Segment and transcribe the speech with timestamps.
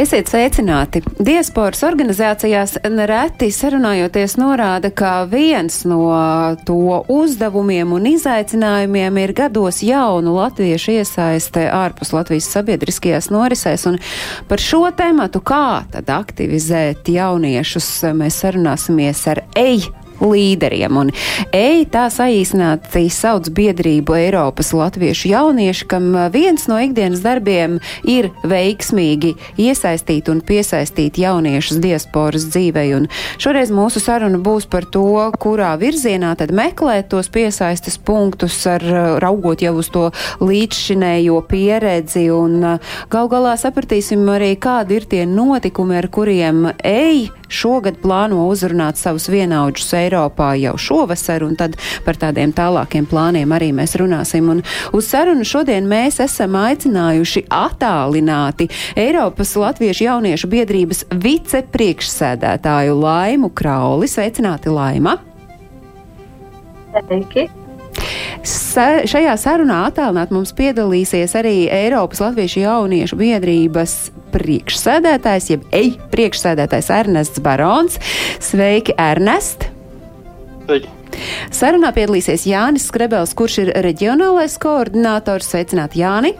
[0.00, 1.02] Esiet sveicināti!
[1.20, 6.06] Diasporas organizācijās nereti sarunājoties norāda, ka viens no
[6.64, 14.00] to uzdevumiem un izaicinājumiem ir gados jaunu latviešu iesaiste ārpus Latvijas sabiedriskajās norisēs, un
[14.48, 19.82] par šo tematu, kā tad aktivizēt jauniešus, mēs sarunāsimies ar EI
[20.20, 20.96] līderiem.
[21.00, 21.12] Un
[21.56, 29.34] EI tā saīsināti sauc biedrību Eiropas latviešu jaunieši, kam viens no ikdienas darbiem ir veiksmīgi
[29.60, 32.92] iesaistīt un piesaistīt jauniešus diasporas dzīvei.
[32.96, 33.08] Un
[33.40, 38.84] šoreiz mūsu saruna būs par to, kurā virzienā tad meklēt tos piesaistes punktus, ar,
[39.22, 40.08] raugot jau uz to
[40.42, 42.28] līdzšinējo pieredzi.
[42.34, 42.78] Un
[43.10, 49.26] gal galā sapratīsim arī, kādi ir tie notikumi, ar kuriem EI šogad plāno uzrunāt savus
[49.30, 54.48] vienaudžus Eiropā jau šovasar, un tad par tādiem tālākiem plāniem arī mēs runāsim.
[54.50, 54.62] Un
[54.96, 58.66] uz sarunu šodien mēs esam aicinājuši attālināti
[58.98, 64.10] Eiropas Latviešu jauniešu biedrības vicepriekšsēdētāju Laimu Krauli.
[64.10, 65.20] Sveicināti, Laima!
[66.90, 67.46] Sveiki!
[68.46, 73.96] Sa šajā sarunā attālināt mums piedalīsies arī Eiropas Latviešu jauniešu biedrības
[74.34, 78.00] priekšsēdētājs, jeb ej priekšsēdētājs Ernests Barons.
[78.42, 79.69] Sveiki, Ernest!
[80.70, 80.90] Sveiki!
[81.50, 85.50] Sarunā piedalīsies Jānis Skrebels, kurš ir reģionālais koordinators.
[85.50, 86.36] Sveicināti, Jāni!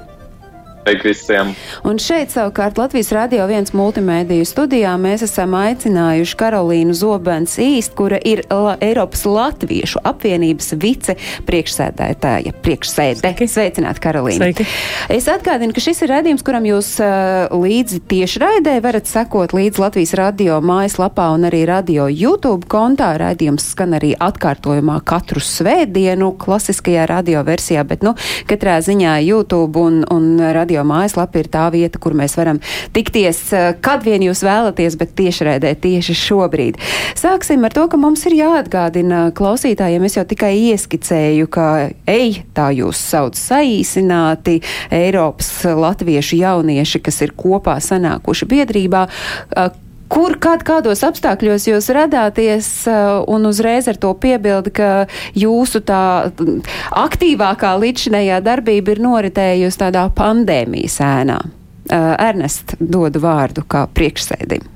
[1.85, 8.17] Un šeit savukārt Latvijas radio viens multimēdiju studijā mēs esam aicinājuši Karolīnu Zobens īst, kura
[8.25, 11.17] ir La Eiropas Latviešu apvienības vice
[11.49, 12.55] priekšsēdētāja.
[12.65, 13.35] Priekšsēde.
[13.51, 14.41] Sveicināt, Karolīna!
[14.41, 14.67] Sveiki.
[15.13, 20.15] Es atgādinu, ka šis ir redzījums, kuram jūs uh, līdzi tiešraidē varat sekot līdz Latvijas
[20.17, 23.13] radio mājaslapā un arī radio YouTube kontā.
[23.21, 28.17] Redzījums skan arī atkārtojumā katru svētdienu klasiskajā radio versijā, bet, nu,
[28.49, 32.61] katrā ziņā YouTube un, un radio radio mājaslapa ir tā vieta, kur mēs varam
[32.95, 33.41] tikties,
[33.83, 36.79] kad vien jūs vēlaties, bet tiešraidē tieši šobrīd.
[37.19, 40.07] Sāksim ar to, ka mums ir jāatgādina klausītājiem.
[40.07, 41.67] Es jau tikai ieskicēju, ka
[42.07, 44.61] ej, tā jūs sauc saīsināti
[44.95, 49.09] Eiropas latviešu jaunieši, kas ir kopā sanākuši biedrībā
[50.11, 52.71] kur, kad, kādos apstākļos jūs radāties,
[53.31, 54.91] un uzreiz ar to piebildi, ka
[55.39, 56.03] jūsu tā
[56.99, 61.41] aktīvākā līdzinējā darbība ir noritējusi tādā pandēmijas ēnā.
[61.91, 64.69] Ernest, dodu vārdu kā priekšsēdim.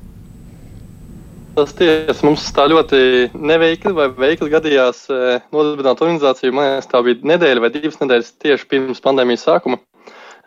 [1.54, 2.98] Tas tiesa, mums tā ļoti
[3.38, 5.04] neveikli vai veikli gadījās
[5.54, 6.54] nodibināt organizāciju.
[6.56, 9.78] Man liekas, tā bija nedēļa vai divas nedēļas tieši pirms pandēmijas sākuma.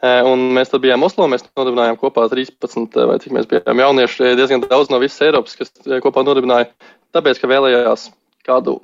[0.05, 4.61] Un mēs tad bijām Oslo, mēs nodibinājām kopā 13 vai cik mēs bijām jaunieši, diezgan
[4.67, 6.69] daudz no visas Eiropas, kas kopā nodibināja,
[7.17, 8.11] tāpēc, ka vēlējās
[8.45, 8.77] kādu,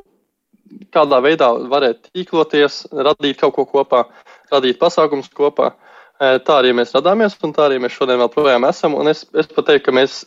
[0.96, 4.08] kādā veidā varēt tīkloties, radīt kaut ko kopā,
[4.50, 5.76] radīt pasākumus kopā.
[6.24, 8.94] Tā arī mēs radāmies, un tā arī mēs šodien vēl projām esam.
[9.00, 10.20] Un es, es pat teiktu, ka mēs,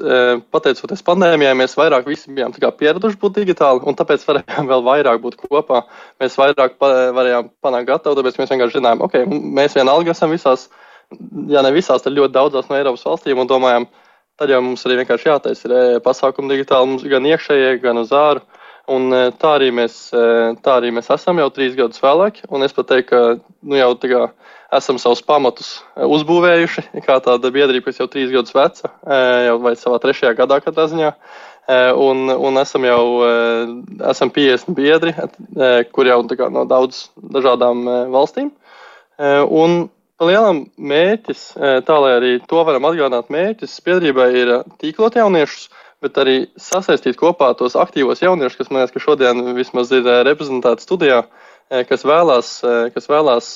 [0.52, 5.38] pateicoties pandēmijai, mēs vairāk visi bijām pieraduši būt digitāli, un tāpēc varējām vēl vairāk būt
[5.44, 5.84] kopā.
[6.20, 9.14] Mēs vairāk pa, varējām panākt gatavu, tāpēc mēs vienkārši zinājām, ok,
[9.60, 10.66] mēs vienalga esam visās,
[11.54, 13.86] ja ne visās, tad ļoti daudzās no Eiropas valstīm, un domājām,
[14.36, 18.42] tad jau mums arī vienkārši jātaisa pasākumi digitāli, mums gan iekšējie, gan uz āru.
[18.92, 19.94] Un tā arī, mēs,
[20.62, 23.22] tā arī mēs esam jau trīs gadus vēlāk, un es pat teiktu, ka
[23.66, 24.20] nu, jau tā kā
[24.74, 28.90] esam savus pamatus uzbūvējuši, kā tāda biedrība, kas jau trīs gadus veca,
[29.46, 31.12] jau vai savā trešajā gadā katrā ziņā.
[31.98, 33.06] Un, un esam jau
[34.06, 35.14] esam 50 biedri,
[35.94, 37.82] kur jau kā, no daudz dažādām
[38.14, 38.52] valstīm.
[39.18, 41.40] Un Lielam mērķis,
[41.84, 45.66] tā lai arī to varam atgādināt, mērķis biedrībai ir tīklot jauniešus,
[46.00, 50.86] bet arī sasaistīt kopā tos aktīvos jauniešus, kas man liekas, ka šodien vismaz ir reprezentēti
[50.86, 51.20] studijā,
[51.90, 52.54] kas vēlās,
[52.94, 53.50] kas vēlās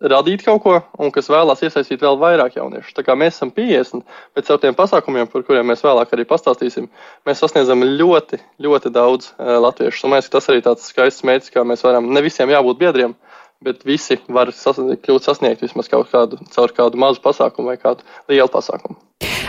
[0.00, 2.94] radīt kaut ko un kas vēlās iesaistīt vēl vairāk jauniešu.
[2.96, 4.04] Tā kā mēs esam 50,
[4.36, 6.88] bet ar tiem pasākumiem, par kuriem mēs vēlāk arī pastāstīsim,
[7.28, 10.06] mēs sasniedzam ļoti, ļoti daudz latviešu.
[10.06, 13.16] Un mēs, tas arī tāds skaists mērķis, kā mēs varam, ne visiem jābūt biedriem,
[13.64, 18.04] bet visi var sas kļūt sasniegt vismaz kaut kādu, caur kādu mazu pasākumu vai kādu
[18.28, 19.00] lielu pasākumu.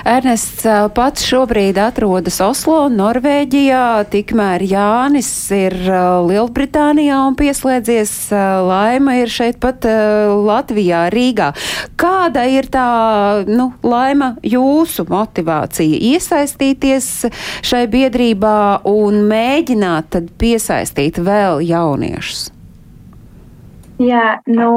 [0.05, 5.73] Ernests pats šobrīd atrodas Oslo, Norvēģijā, tikmēr Jānis ir
[6.27, 8.11] Lielbritānijā un pieslēdzies
[8.67, 11.49] Laima ir šeit pat Latvijā, Rīgā.
[11.99, 12.88] Kāda ir tā,
[13.49, 17.09] nu, Laima, jūsu motivācija iesaistīties
[17.65, 18.59] šai biedrībā
[18.89, 22.51] un mēģināt tad piesaistīt vēl jauniešus?
[23.97, 24.69] Jā, nu,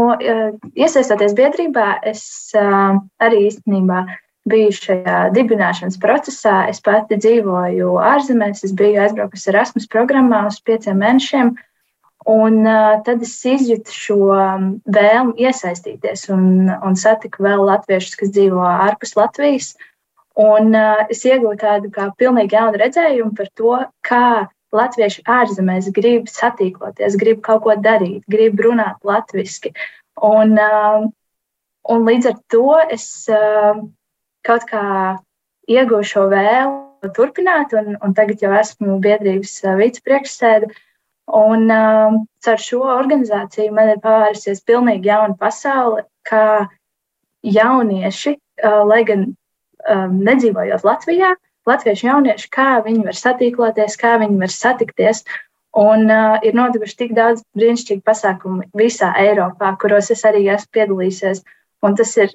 [0.72, 2.24] iesaistoties biedrībā, es
[2.56, 4.06] arī īstenībā
[4.50, 6.60] biju šajā dibināšanas procesā.
[6.70, 11.54] Es pati dzīvoju ārzemēs, es biju aizbraukusi Erasmus programmā uz pieciem mēnešiem.
[12.28, 14.18] Un uh, tad es izjūtu šo
[14.92, 19.70] vēlmi iesaistīties un, un satiku vēl latviešus, kas dzīvo ārpus Latvijas.
[20.40, 24.26] Un uh, es iegūtu tādu kā pilnīgi jaunu redzējumu par to, kā
[24.76, 29.72] latvieši ārzemēs grib satīkloties, grib kaut ko darīt, grib runāt latviešu.
[30.26, 31.08] Un, uh,
[31.88, 33.80] un līdz ar to es uh,
[34.46, 34.84] kaut kā
[35.70, 40.70] ieguvu šo vēlu turpināt, un, un tagad jau esmu biedrības vicepriekšsēde.
[41.30, 42.16] Un uh,
[42.50, 46.66] ar šo organizāciju man ir pavērsies pilnīgi jauna pasaule, kā
[47.46, 48.34] jaunieši,
[48.64, 51.36] uh, lai gan um, nedzīvojot Latvijā,
[51.70, 55.22] latviešu jaunieši, kā viņi var satīkloties, kā viņi var satikties.
[55.78, 61.44] Un uh, ir notikuši tik daudz brīnišķīgu pasākumu visā Eiropā, kuros es arī esmu piedalījusies.
[61.86, 62.34] Un tas ir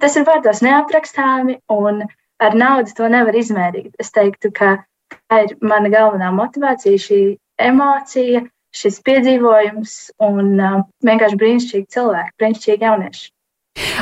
[0.00, 2.04] tas ir vārdos neaprakstāmi, un
[2.40, 3.92] ar naudu to nevar izmērīt.
[4.00, 4.76] Es teiktu, ka
[5.30, 7.20] tā ir mana galvenā motivācija, šī
[7.60, 8.44] emocija,
[8.76, 13.26] šis piedzīvojums un uh, vienkārši brīnišķīgi cilvēki, brīnišķīgi jaunieši.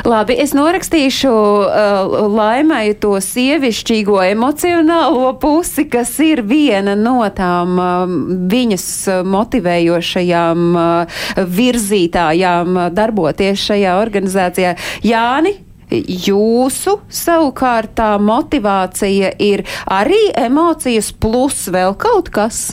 [0.07, 8.13] Labi, es norakstīšu uh, laimai to sievišķīgo emocionālo pusi, kas ir viena no tām uh,
[8.51, 8.87] viņas
[9.27, 11.23] motivējošajām uh,
[11.59, 14.75] virzītājām uh, darboties šajā organizācijā.
[15.05, 15.57] Jāni,
[15.91, 22.69] jūsu savukārt tā motivācija ir arī emocijas plus vēl kaut kas?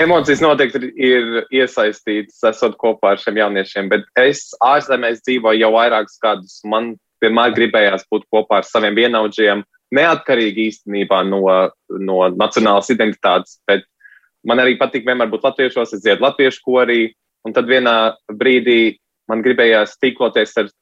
[0.00, 6.16] Emocijas noteikti ir iesaistītas, esot kopā ar šiem jauniešiem, bet es ārzemēs dzīvoju jau vairākus
[6.22, 6.54] gadus.
[6.64, 11.42] Man vienmēr gribējās būt kopā ar saviem vienaudžiem, neatkarīgi īstenībā no,
[12.00, 13.84] no nacionālas identitātes, bet
[14.48, 17.00] man arī patīk vienmēr būt latviešos, es dziedu latviešu korī,
[17.44, 18.96] un tad vienā brīdī
[19.28, 20.72] man gribējās tīkloties ar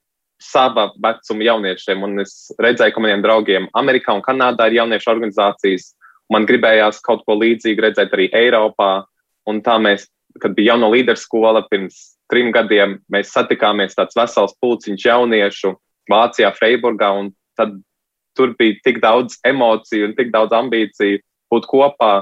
[0.40, 5.90] sava vecuma jauniešiem, un es redzēju, ka maniem draugiem Amerikā un Kanādā ir jauniešu organizācijas,
[6.30, 9.04] Man gribējās kaut ko līdzīgu redzēt arī Eiropā.
[9.50, 10.06] Un tā mēs,
[10.42, 15.74] kad bija jauno līderu skola pirms trim gadiem, mēs satikāmies tāds vesels pulciņš jauniešu
[16.10, 17.10] Vācijā, Freiburgā.
[17.58, 17.80] Tad
[18.38, 21.18] tur bija tik daudz emociju un tik daudz ambīciju
[21.50, 22.12] būt kopā.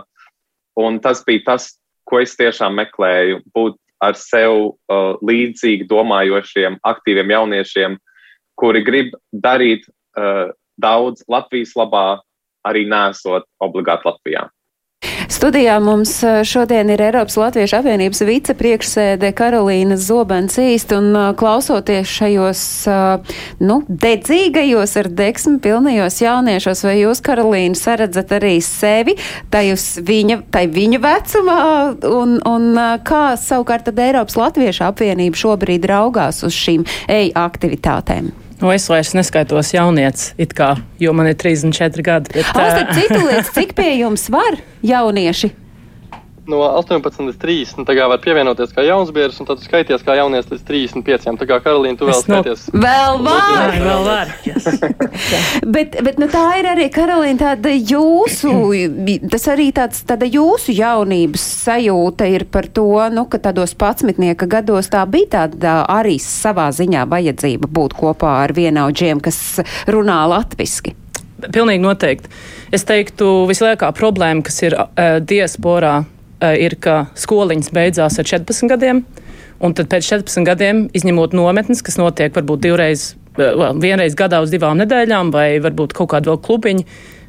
[0.79, 1.75] Un tas bija tas,
[2.09, 3.43] ko es tiešām meklēju.
[3.53, 7.99] Būt ar sev uh, līdzīgi domājošiem, aktīviem jauniešiem,
[8.59, 12.21] kuri grib darīt uh, daudz Latvijas labā,
[12.67, 14.49] arī nesot obligāti Latvijā.
[15.29, 22.11] Studijā mums eh, šodien ir Eiropas Latviešu apvienības vicepriekšsēde Karolīna Zobens īst un eh, klausoties
[22.11, 29.15] šajos, eh, nu, dedzīgajos ar deksmi pilnajos jauniešos, vai jūs, Karolīna, saredzat arī sevi
[29.53, 31.61] tajus viņa, tai viņa vecumā
[32.09, 38.35] un, un kā savukārt tad Eiropas Latviešu apvienība šobrīd raugās uz šīm eja aktivitātēm?
[38.59, 42.35] Nu, es vairs neskaitos jaunietis, kā, jo man ir 34 gadi.
[42.35, 42.95] Bet, uh...
[42.97, 45.53] Citu lietu, cik pie jums var jaunieši?
[46.49, 47.85] No 18 līdz 30.
[47.89, 51.29] Tā kā var pievienoties kā jauns biedrs, un tad skaities kā jaunies līdz 35.
[51.41, 52.67] Tā kā Karolīna, tu vēl skaities.
[52.73, 52.83] No...
[52.85, 53.75] Vēl var!
[53.77, 54.33] Jā, vēl var.
[55.77, 58.55] bet, bet nu, tā ir arī Karolīna tāda jūsu,
[59.29, 64.91] tas arī tāds, tāda jūsu jaunības sajūta ir par to, nu, ka tādos patsmitnieka gados
[64.93, 69.61] tā bija tāda arī savā ziņā vajadzība būt kopā ar vienaudžiem, kas
[69.91, 70.97] runā latviski.
[71.39, 72.31] Pilnīgi noteikti.
[72.75, 76.01] Es teiktu, vislielākā problēma, kas ir uh, diasporā,
[76.41, 79.03] ir, ka skoliņas beidzās ar 14 gadiem,
[79.65, 84.53] un tad pēc 14 gadiem, izņemot nometnes, kas notiek varbūt divreiz, eh, vienreiz gadā uz
[84.55, 86.85] divām nedēļām, vai varbūt kaut kādu vēl klubiņu,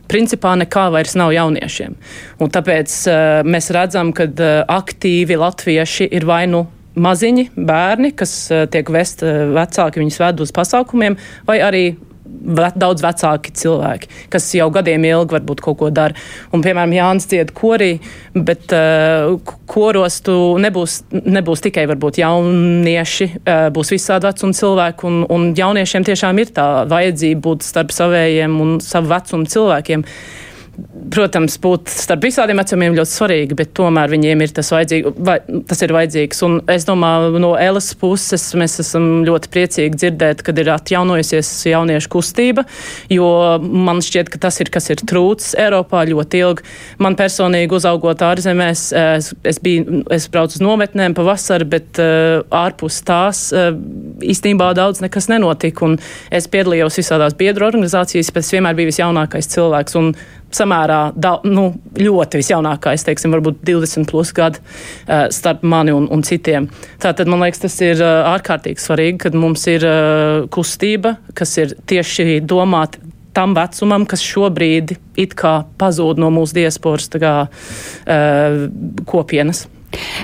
[0.10, 1.96] principā nekā vairs nav jauniešiem.
[2.42, 6.64] Un tāpēc uh, mēs redzam, ka uh, aktīvi latvieši ir vai nu
[6.98, 11.84] maziņi bērni, kas uh, tiek vest uh, vecāki, viņus ved uz pasākumiem, vai arī
[12.30, 16.18] ve, daudz vecāki cilvēki, kas jau gadiem ilgi varbūt kaut ko dara.
[16.54, 17.92] Un, piemēram, Jānis dzied korī,
[18.34, 19.38] bet uh,
[19.70, 26.08] koros tu nebūs, nebūs tikai varbūt jaunieši, uh, būs visādi vecuma cilvēki, un, un jauniešiem
[26.10, 30.06] tiešām ir tā vajadzība būt starp savējiem un savu vecumu cilvēkiem.
[30.06, 30.46] Uh,
[31.14, 35.38] protams, būt starp visādiem vecumiem ļoti svarīgi, bet tomēr viņiem ir tas, vajadzīgi, vai,
[35.70, 36.42] tas ir vajadzīgs.
[36.46, 42.12] Un es domāju, no Elas puses mēs esam ļoti priecīgi dzirdēt, kad ir atjaunojusies jauniešu
[42.14, 42.66] kustība,
[43.12, 46.68] jo man šķiet, ka tas ir, kas ir trūcis Eiropā ļoti ilgi.
[47.04, 48.86] Man personīgi uzaugot ārzemēs,
[49.18, 53.72] es, es, biju, es braucu uz nometnēm pavasari, bet uh, ārpus tās uh,
[54.22, 55.88] īstenībā daudz nekas nenotika.
[55.88, 55.98] Un
[56.34, 59.98] es piedalījos visādās biedru organizācijas, bet es vienmēr biju visjaunākais cilvēks.
[60.00, 60.14] Un
[60.56, 66.24] samērā da, nu, ļoti visjaunākais, teiksim, varbūt 20 plus gadu uh, starp mani un, un
[66.26, 66.70] citiem.
[67.02, 71.78] Tātad man liekas, tas ir uh, ārkārtīgi svarīgi, kad mums ir uh, kustība, kas ir
[71.90, 73.02] tieši domāta
[73.36, 77.34] tam vecumam, kas šobrīd it kā pazūd no mūsu diasporas kā,
[79.08, 79.68] kopienas.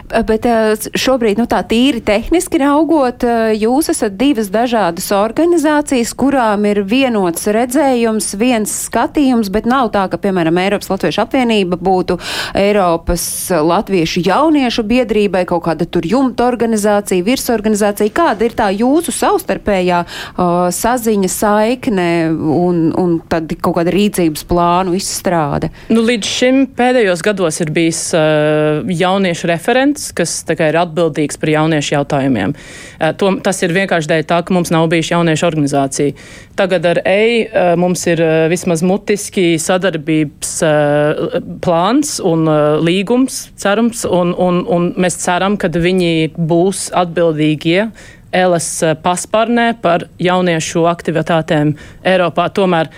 [0.06, 6.68] Bet eh, šobrīd, nu tā tīri tehniski raugot, eh, jūs esat divas dažādas organizācijas, kurām
[6.70, 12.20] ir vienots redzējums, viens skatījums, bet nav tā, ka, piemēram, Eiropas Latviešu apvienība būtu
[12.58, 18.14] Eiropas Latviešu jauniešu biedrībai kaut kāda tur jumta organizācija, virsorganizācija.
[18.16, 24.96] Kāda ir tā jūsu savstarpējā uh, saziņa, saikne un, un tad kaut kāda rīcības plānu
[24.98, 25.72] izstrāde?
[25.90, 31.54] Nu, līdz šim pēdējos gados ir bijis uh, jauniešu referents, kas kā, ir atbildīgs par
[31.56, 32.56] jauniešu jautājumiem.
[33.00, 36.16] Uh, to, tas ir vienkārši dēļ tā, ka mums nav bijuši jauniešu organizācija.
[36.60, 43.48] Tagad ar EI uh, mums ir uh, vismaz mutiski sadarbības uh, plāns un uh, līgums,
[43.60, 47.90] cerams, un, un, un mēs ceram, ka viņi būs atbildīgie
[48.36, 48.68] Elas
[49.00, 51.72] paspārnē par jauniešu aktivitātēm
[52.04, 52.50] Eiropā.
[52.52, 52.90] Tomēr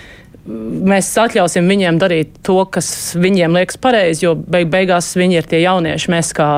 [0.48, 2.90] mēs atļausim viņiem darīt to, kas
[3.20, 6.12] viņiem liekas pareizi, jo beig beigās viņi ir tie jaunieši.
[6.14, 6.50] Mēs kā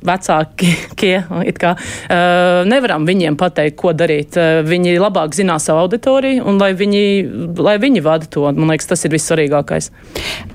[0.00, 1.20] vecākie
[1.60, 4.38] kā, uh, nevaram viņiem pateikt, ko darīt.
[4.38, 7.04] Uh, viņi labāk zinās savu auditoriju un lai viņi,
[7.60, 8.46] lai viņi vada to.
[8.50, 9.90] Man liekas, tas ir vissvarīgākais.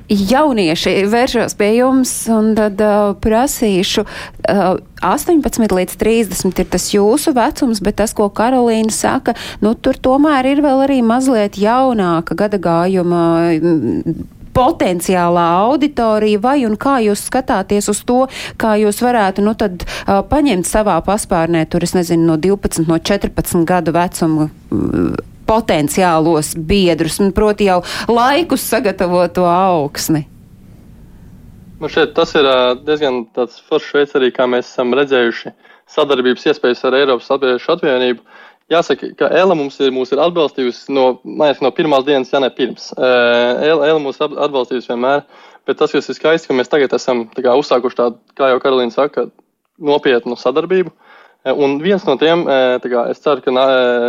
[0.10, 4.06] Jaunieši vēršos pie jums un tad uh, prasīšu.
[4.50, 10.00] Uh, 18 līdz 30 ir tas jūsu vecums, bet tas, ko Karolīna saka, nu tur
[10.02, 13.26] tomēr ir vēl arī mazliet jaunāka gada gājuma
[14.56, 18.24] potenciālā auditorija, vai un kā jūs skatāties uz to,
[18.62, 23.00] kā jūs varētu, nu tad uh, paņemt savā paspārnē, tur es nezinu, no 12, no
[23.00, 24.50] 14 gadu vecuma.
[24.72, 30.26] Uh, potenciālos biedrus, un proti jau laikus sagatavot to augsni.
[31.78, 32.48] Nu šeit tas ir
[32.88, 33.26] diezgan
[33.70, 35.52] foršs veids arī, kā mēs esam redzējuši
[35.92, 38.24] sadarbības iespējas ar Eiropas Latviešu apvienību.
[38.72, 42.50] Jāsaka, ka Ela mums ir, mūs ir atbalstījusi no, liekas, no pirmās dienas, ja ne
[42.50, 42.90] pirms.
[42.98, 45.22] Ela, Ela mūs atbalstījusi vienmēr,
[45.70, 48.96] bet tas, kas ir skaisti, ka mēs tagad esam kā, uzsākuši tādu, kā jau Karolīna
[48.96, 49.28] saka,
[49.78, 50.96] nopietnu sadarbību.
[51.46, 52.42] Un viens no tiem,
[52.82, 53.66] kā, es ceru, ka nā,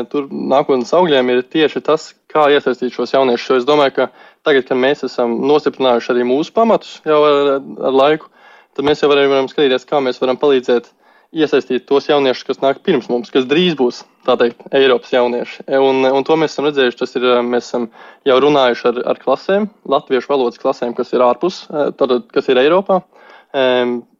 [0.09, 3.51] tur nākotnes augļiem ir tieši tas, kā iesaistīt šos jauniešus.
[3.51, 4.07] Jo es domāju, ka
[4.49, 8.33] tagad, kad mēs esam nostiprinājuši arī mūsu pamatus jau ar, ar laiku,
[8.73, 10.89] tad mēs jau varam skatīties, kā mēs varam palīdzēt
[11.37, 15.67] iesaistīt tos jauniešus, kas nāk pirms mums, kas drīz būs teikt, Eiropas jaunieši.
[15.79, 16.99] Un, un to mēs esam redzējuši.
[17.03, 17.87] Tas ir, mēs esam
[18.27, 23.03] jau runājuši ar, ar klasēm, latviešu valodas klasēm, kas ir ārpus, tātad, kas ir Eiropā.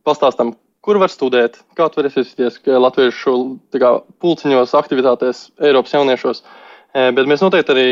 [0.07, 0.55] Pastāstam,
[0.87, 3.35] kur var studēt, kā tu vari iesaistīties latviešu
[3.75, 6.45] kā, pulciņos, aktivitātēs, Eiropas jauniešos.
[6.97, 7.89] Bet mēs noteikti arī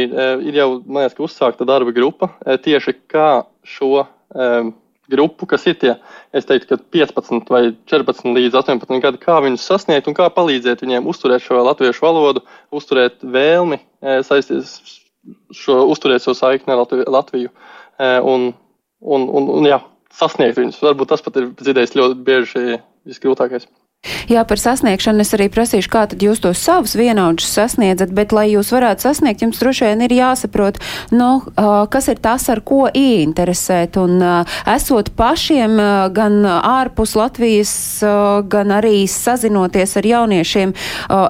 [0.48, 2.30] ir jau, man liekas, uzsākta darba grupa
[2.64, 4.06] tieši kā šo
[5.10, 5.94] grupu, kas ir tie,
[6.36, 10.84] es teiktu, ka 15 vai 14 līdz 18 gadi, kā viņus sasniegt un kā palīdzēt
[10.84, 12.44] viņiem uzturēt šo latviešu valodu,
[12.74, 14.74] uzturēt vēlmi, e, saistīties
[15.56, 16.84] šo, uzturēt šo saikni ar
[17.18, 18.52] Latviju e, un,
[19.00, 19.80] un, un, un jā,
[20.14, 20.82] sasniegt viņus.
[20.84, 23.68] Varbūt tas pat ir dzirdējis ļoti bieži visgrūtākais.
[24.30, 28.46] Jā, par sasniegšanu es arī prasīšu, kā tad jūs tos savus vienaudžus sasniedzat, bet, lai
[28.52, 30.80] jūs varētu sasniegt, jums droši vien ir jāsaprot,
[31.14, 31.30] nu,
[31.92, 34.22] kas ir tas, ar ko ieinteresēt, un
[34.70, 35.76] esot pašiem
[36.16, 37.74] gan ārpus Latvijas,
[38.50, 40.74] gan arī sazinoties ar jauniešiem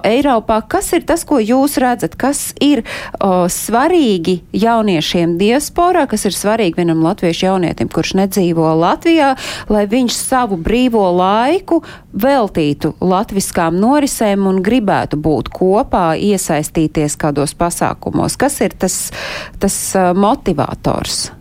[0.04, 2.84] Eiropā, kas ir tas, ko jūs redzat, kas ir
[3.20, 9.34] svarīgi jauniešiem diasporā, kas ir svarīgi vienam latviešu jaunietim, kurš nedzīvo Latvijā,
[9.72, 11.82] lai viņš savu brīvo laiku
[12.14, 18.36] veltītu veltītu latviskām norisēm un gribētu būt kopā, iesaistīties kādos pasākumos?
[18.36, 19.10] Kas ir tas,
[19.58, 21.32] tas motivators?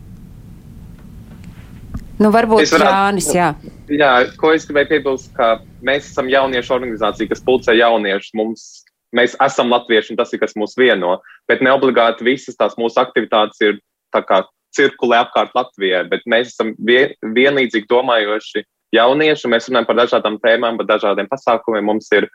[2.20, 3.54] Nu, varbūt varētu, Jānis, jā.
[3.90, 8.34] Jā, ko es gribēju piebilst, ka mēs esam jauniešu organizācija, kas pulcē jauniešus.
[8.38, 8.84] Mums,
[9.14, 11.20] mēs esam latvieši, un tas ir, kas mūs vieno.
[11.50, 13.82] Bet ne obligāti visas tās mūsu aktivitātes ir
[14.14, 19.50] kā cirkulē apkārt Latvijai, bet mēs esam vien, vienlīdzīgi domājoši jaunieši.
[19.52, 21.86] Mēs runājam par dažādām tēmām, par dažādiem pasākumiem.
[21.90, 22.30] Mums ir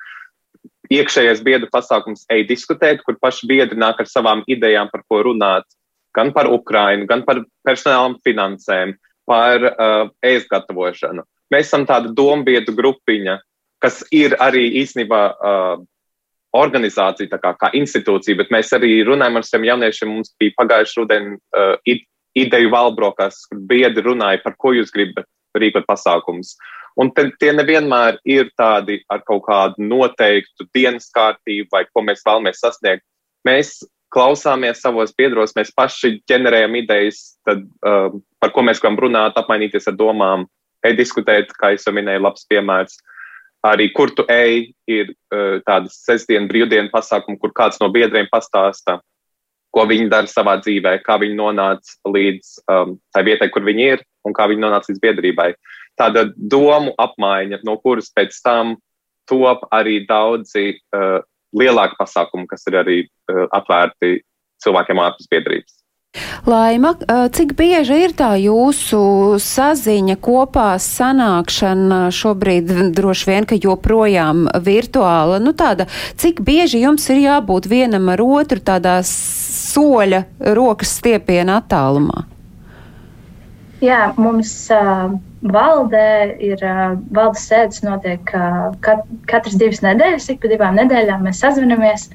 [0.92, 5.68] iekšējais biedru pasākums, ej diskutēt, kur paši biedri nāk ar savām idejām, par ko runāt.
[6.16, 8.96] Gan par Ukrainu, gan par personālām finansēm,
[9.28, 11.22] par uh, ēst gatavošanu.
[11.52, 13.36] Mēs esam tāda dombiedru grupiņa,
[13.84, 15.84] kas ir arī īstenībā uh,
[16.56, 20.14] organizācija, kā, kā institūcija, bet mēs arī runājam ar saviem jauniešiem.
[20.16, 21.76] Mums bija pagājušā rudenī uh,
[22.38, 26.56] ideju valbrokas, kur biedri runāja par ko jūs gribat rīkot pasākumus.
[26.98, 32.62] Un tie nevienmēr ir tādi ar kaut kādu noteiktu dienas kārtību vai ko mēs vēlamies
[32.64, 33.04] sasniegt.
[33.46, 33.78] Mēs
[34.14, 38.10] klausāmies savos biedros, mēs paši ģenerējam idejas, tad, uh,
[38.42, 40.48] par ko mēs gribam runāt, apmainīties ar domām,
[40.86, 42.98] e-diskutēt, kā jau minēju, labs piemērs.
[43.66, 49.00] Arī kur tu ej, ir uh, tādas sestdienas brīvdienu pasākumi, kur kāds no biedriem pastāsta,
[49.74, 54.04] ko viņi dara savā dzīvē, kā viņi nonāca līdz um, tai vietai, kur viņi ir,
[54.28, 55.48] un kā viņi nonāca līdz biedrībai.
[55.98, 58.76] Tāda domu apmaiņa, no kuras pēc tam
[59.28, 61.18] top arī daudzi uh,
[61.56, 64.20] lielāki pasākumi, kas ir arī uh, atvērti
[64.64, 65.78] cilvēkiem ārpus biedrības.
[66.48, 66.94] Laima,
[67.36, 69.00] cik bieži ir tā jūsu
[69.42, 75.84] saziņa kopā sanākšana šobrīd droši vien, ka joprojām virtuāla, nu tāda,
[76.16, 80.24] cik bieži jums ir jābūt vienam ar otru tādā soļa
[80.56, 82.24] rokas stiepiena attālumā?
[83.78, 85.12] Jā, mums uh,
[85.54, 91.22] valdē ir uh, valdes sēdes, notiek uh, kat, katras divas nedēļas, ik pa divām nedēļām
[91.28, 92.08] mēs sazvanamies.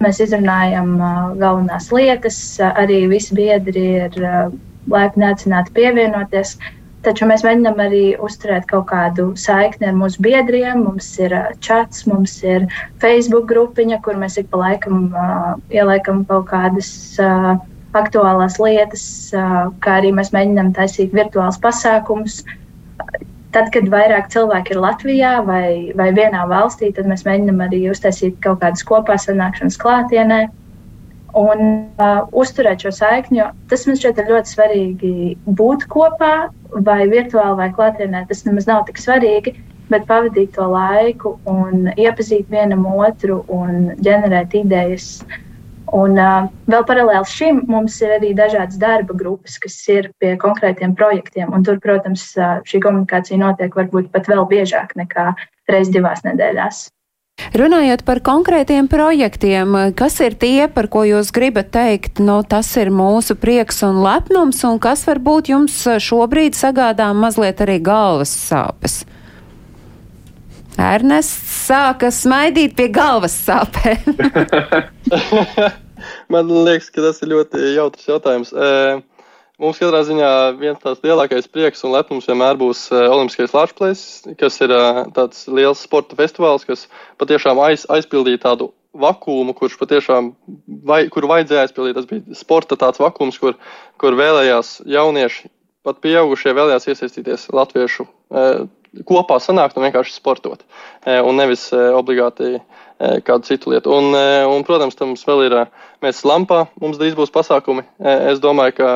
[0.00, 4.48] Mēs izrunājam uh, galvenās lietas, uh, arī visi biedri ir uh,
[4.88, 6.56] laipni aicināti pievienoties.
[7.04, 10.80] Taču mēs mēģinām arī uzturēt kaut kādu saikni ar mūsu biedriem.
[10.88, 12.64] Mums ir uh, chats, mums ir
[13.04, 16.88] Facebook grupiņa, kur mēs ik pa laikam uh, ieliekam kaut kādas.
[17.20, 17.60] Uh,
[17.98, 19.06] aktuālās lietas,
[19.84, 22.42] kā arī mēs mēģinām taisīt virtuālus pasākumus.
[23.54, 28.36] Tad, kad vairāk cilvēki ir Latvijā vai, vai vienā valstī, tad mēs mēģinām arī uztaisīt
[28.44, 30.40] kaut kādas kopā sanākšanas klātienē
[31.36, 31.62] un
[32.00, 33.44] uh, uzturēt šo saikni.
[33.70, 35.14] Tas man šķiet ļoti svarīgi
[35.56, 36.50] būt kopā,
[36.84, 38.26] vai virtuāli, vai klātienē.
[38.28, 39.54] Tas nemaz nav tik svarīgi,
[39.92, 45.10] bet pavadīt to laiku un iepazīt vienam otru un ģenerēt idejas.
[45.24, 45.42] Uh,
[45.94, 50.96] Un uh, vēl paralēli šim mums ir arī dažādas darba grupas, kas ir pie konkrētiem
[50.98, 51.54] projektiem.
[51.66, 52.32] Tur, protams,
[52.66, 55.32] šī komunikācija notiek varbūt pat vēl biežāk nekā
[55.70, 56.88] reiz divās nedēļās.
[57.56, 62.88] Runājot par konkrētiem projektiem, kas ir tie, par ko jūs gribat teikt, nu, tas ir
[62.88, 69.04] mūsu prieks un lepnums, un kas varbūt jums šobrīd sagādā mazliet arī galvas sāpes?
[70.76, 74.16] Ernests sāka smaidīt pie galvas sāpēm.
[76.32, 78.52] Man liekas, ka tas ir ļoti jautrs jautājums.
[79.56, 80.30] Mums katrā ziņā
[80.60, 84.02] viens tās lielākais prieks un lepnums vienmēr būs Olimpiskais Latvijas,
[84.36, 84.74] kas ir
[85.16, 86.84] tāds liels sporta festivāls, kas
[87.22, 88.68] patiešām aiz, aizpildīja tādu
[89.00, 90.34] vakumu, kurš patiešām,
[90.84, 91.96] vai, kur vajadzēja aizpildīt.
[91.96, 93.56] Tas bija sporta tāds vakums, kur,
[94.00, 95.48] kur vēlējās jaunieši,
[95.88, 98.04] pat pieaugušie vēlējās iesaistīties latviešu
[99.06, 100.62] kopā sanākt un vienkārši sportot,
[101.04, 102.60] e, un nevis e, obligāti e,
[103.26, 103.92] kādu citu lietu.
[103.92, 104.16] Un,
[104.52, 105.56] un protams, tam mums vēl ir,
[106.04, 107.84] mēs lampā, mums drīz būs pasākumi.
[108.32, 108.90] Es domāju, ka,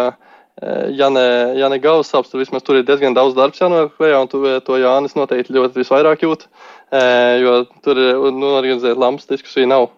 [0.97, 1.27] ja ne,
[1.61, 4.81] ja ne galvas sāpes, tad vismaz tur ir diezgan daudz darbs klajā, un tu, to
[4.81, 6.47] Jānis noteikti ļoti visvairāk jūt,
[7.45, 8.01] jo tur
[8.33, 9.89] nu, organizēt lampas diskusiju nav,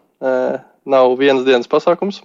[0.87, 2.23] nav vienas dienas pasākums.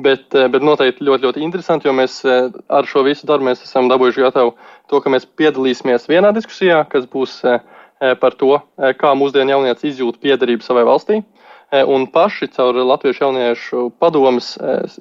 [0.00, 4.54] Bet, bet noteikti ļoti, ļoti interesanti, jo mēs ar šo visu darbu esam dabūjuši gatavu
[4.90, 7.60] to, ka mēs piedalīsimies vienā diskusijā, kas būs eh,
[8.02, 11.22] eh, par to, eh, kā mūsdienu jaunieci izjūt piederību savai valstī.
[11.70, 14.56] Un paši caur Latviešu jauniešu padomus,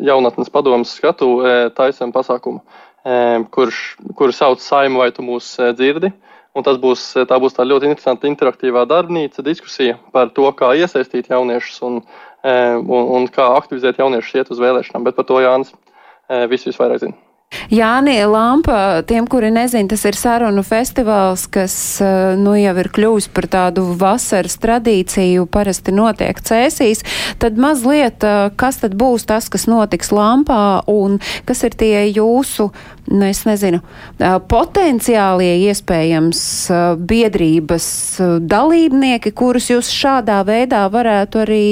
[0.06, 1.30] jaunatnes padomus skatu
[1.74, 2.60] taisam pasākumu,
[3.50, 3.80] kurš,
[4.14, 6.12] kuru sauc Saimu vai tu mūs dzirdi.
[6.54, 11.32] Un tas būs, tā būs tā ļoti interesanta interaktīvā darbnīca, diskusija par to, kā iesaistīt
[11.34, 12.00] jauniešus un,
[12.44, 15.08] un, un kā aktivizēt jauniešus iet uz vēlēšanām.
[15.08, 15.74] Bet par to Jānis
[16.52, 17.29] visu visvairāk zina.
[17.70, 23.28] Jāni Lampa, tiem, kuri nezin, tas ir sarunu festivāls, kas eh, nu jau ir kļuvis
[23.34, 27.04] par tādu vasaras tradīciju, parasti notiek cēsīs.
[27.42, 32.72] Tad mazliet, eh, kas tad būs tas, kas notiks Lampā un kas ir tie jūsu,
[33.14, 33.82] nu es nezinu,
[34.18, 36.42] eh, potenciālie iespējams
[37.06, 37.90] biedrības
[38.50, 41.68] dalībnieki, kurus jūs šādā veidā varētu arī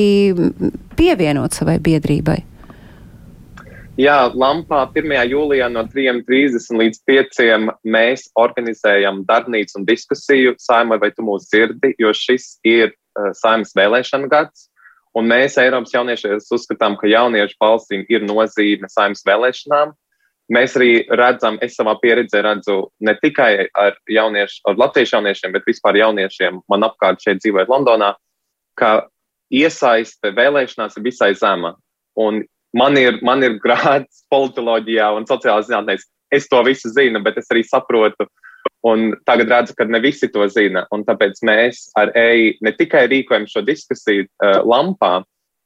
[0.97, 2.56] pievienot savai biedrībai?
[3.97, 5.09] Jā, Lampā 1.
[5.25, 7.37] jūlijā no 3.30 līdz 5.
[7.81, 13.71] mēs organizējam darbnīcu un diskusiju saimai, vai tu mūs dzirdi, jo šis ir uh, saimas
[13.73, 14.67] vēlēšana gads.
[15.17, 19.95] Un mēs Eiropas jauniešiem uzskatām, ka jauniešu balsīm ir nozīme saimas vēlēšanām.
[20.53, 25.65] Mēs arī redzam, es savā pieredzē redzu ne tikai ar, jauniešu, ar latviešu jauniešiem, bet
[25.65, 28.11] vispār jauniešiem man apkārt šeit dzīvojot Londonā,
[28.77, 28.91] ka
[29.49, 31.73] iesaiste vēlēšanās ir visai zema.
[32.13, 32.43] Un
[32.77, 35.97] man ir, man ir grāds politoloģijā un sociālajā zinātnē.
[36.33, 38.27] Es to visu zinu, bet es arī saprotu.
[38.85, 40.85] Un tagad redzu, ka ne visi to zina.
[40.93, 45.23] Un tāpēc mēs ar EI ne tikai rīkojam šo diskusiju uh, lampā,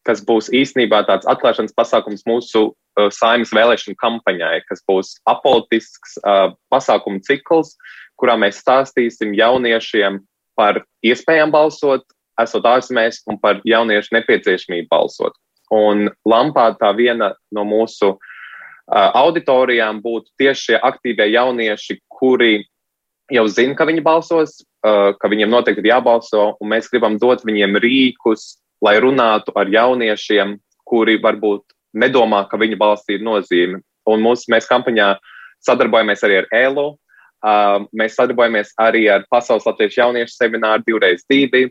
[0.07, 6.53] kas būs īstenībā tāds atklāšanas pasākums mūsu uh, saimnes vēlēšanu kampaņai, kas būs apolitisks uh,
[6.73, 7.75] pasākumu cikls,
[8.21, 10.21] kurā mēs stāstīsim jauniešiem
[10.57, 12.05] par iespējām balsot,
[12.41, 15.37] esot ārzemēs, un par jauniešu nepieciešamību balsot.
[15.71, 18.15] Un Lampā tā viena no mūsu
[18.91, 22.65] auditorijām būtu tieši šie aktīvie jaunieši, kuri
[23.31, 27.79] jau zina, ka viņi balsos, ka viņiem noteikti ir jābalso, un mēs gribam dot viņiem
[27.79, 31.63] rīkus, lai runātu ar jauniešiem, kuri varbūt
[31.95, 33.79] nedomā, ka viņa balss ir nozīme.
[34.09, 35.13] Un mūs, mēs kampaņā
[35.63, 36.87] sadarbojamies arī ar ELO.
[37.97, 41.69] Mēs sadarbojamies arī ar Pasaules Latvijas jauniešu semināru divreiz divi.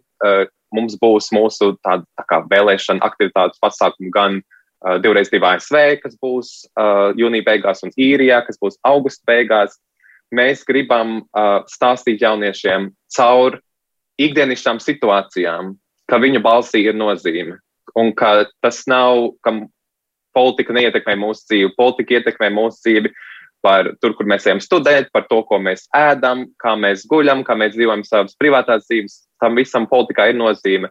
[0.74, 6.18] Mums būs mūsu tāda tā kā vēlēšana aktivitātes pasākumi gan uh, divreiz divi ASV, kas
[6.22, 9.78] būs uh, jūnija beigās, un īrijā, kas būs augusta beigās.
[10.30, 13.59] Mēs gribam uh, stāstīt jauniešiem caur
[14.20, 15.74] ikdienišķām situācijām,
[16.11, 17.59] ka viņu balsī ir nozīme.
[17.98, 19.56] Un ka tas nav, ka
[20.37, 23.11] politika neietekmē mūsu dzīvi, politika ietekmē mūsu dzīvi
[23.64, 27.56] par tur, kur mēs ejam studēt, par to, ko mēs ēdam, kā mēs guļam, kā
[27.58, 29.22] mēs dzīvojam savas privātās dzīves.
[29.40, 30.90] Tam visam politikā ir nozīme.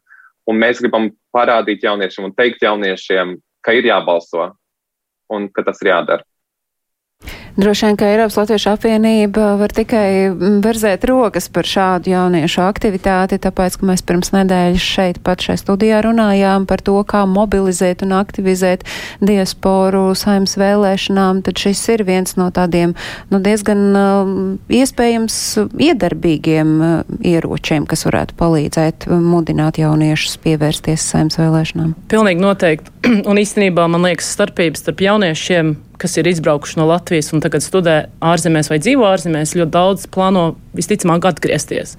[0.49, 4.51] Un mēs gribam parādīt jauniešiem un teikt jauniešiem, ka ir jābalso
[5.29, 6.25] un ka tas ir jādara.
[7.59, 10.31] Droši vien, ka Eiropas Latviešu apvienība var tikai
[10.63, 15.97] verzēt rokas par šādu jauniešu aktivitāti, tāpēc, ka mēs pirms nedēļas šeit pat šai studijā
[16.05, 18.85] runājām par to, kā mobilizēt un aktivizēt
[19.19, 22.95] diasporu saimas vēlēšanām, tad šis ir viens no tādiem,
[23.27, 24.31] nu, diezgan uh,
[24.79, 25.41] iespējams
[25.89, 26.95] iedarbīgiem uh,
[27.27, 31.91] ieročiem, kas varētu palīdzēt mudināt jauniešus pievērsties saimas vēlēšanām.
[32.07, 32.95] Pilnīgi noteikti.
[33.29, 37.97] un īstenībā man liekas starpības starp jauniešiem kas ir izbraukuši no Latvijas un tagad studē
[38.23, 40.45] ārzemēs vai dzīvo ārzemēs, ļoti daudz plāno
[40.77, 41.95] visticamāk atgriezties.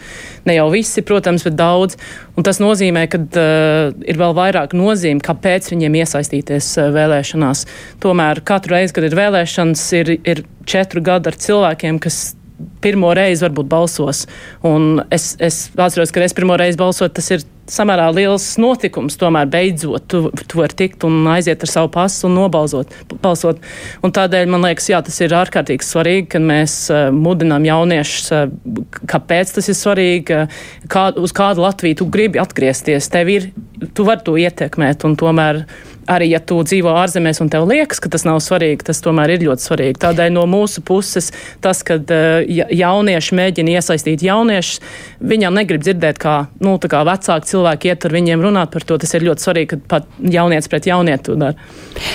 [0.48, 1.98] Ne jau visi, protams, bet daudz.
[2.38, 7.66] Un tas nozīmē, ka uh, ir vēl vairāk nozīme, kāpēc viņiem iesaistīties uh, vēlēšanās.
[8.02, 12.22] Tomēr katru reizi, kad ir vēlēšanas, ir, ir četru gadu ar cilvēkiem, kas
[12.84, 14.26] pirmo reizi varbūt balsos.
[14.66, 19.16] Un es, es atceros, ka es pirmo reizi balsoju, tas ir samērā liels notikums.
[19.20, 22.94] Tomēr beidzot tu, tu vari tikt un aiziet ar savu pasu un nobalsot.
[23.22, 23.60] Balsot.
[24.06, 28.82] Un tādēļ man liekas, jā, tas ir ārkārtīgi svarīgi, ka mēs uh, mudinām jauniešus, uh,
[29.10, 33.10] kāpēc tas ir svarīgi, uh, kā, uz kādu Latviju tu gribi atgriezties.
[33.12, 33.50] Tev ir,
[33.94, 35.64] tu vari to ietekmēt un tomēr
[36.08, 39.44] arī ja tu dzīvo ārzemēs un tev liekas, ka tas nav svarīgi, tas tomēr ir
[39.48, 39.98] ļoti svarīgi.
[40.00, 41.30] Tādēļ no mūsu puses
[41.64, 41.98] tas, ka
[42.48, 44.80] ja jaunieši mēģina iesaistīt jauniešus,
[45.20, 48.98] viņam negrib dzirdēt, kā, nu, kā vecāki cilvēki iet ar viņiem runāt par to.
[49.00, 51.68] Tas ir ļoti svarīgi, ka pat jaunieci pret jaunieti to dara.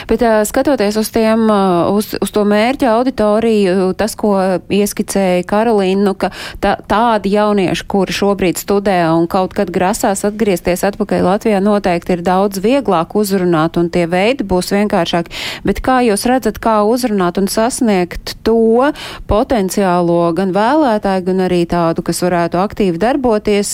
[0.10, 1.46] Bet skatoties uz, tiem,
[1.94, 4.36] uz, uz to mērķa auditoriju, tas, ko
[4.74, 6.32] ieskicēja Karolīna, nu, ka
[6.64, 12.26] tā, tādi jaunieši, kuri šobrīd studē un kaut kad grasās atgriezties atpakaļ Latvijā, noteikti ir
[12.26, 15.34] daudz vieglāk uzrunāt un tie veidi būs vienkāršāki.
[15.68, 18.92] Bet kā jūs redzat, kā uzrunāt un sasniegt to
[19.30, 23.72] potenciālo gan vēlētāju, gan arī tādu, kas varētu aktīvi darboties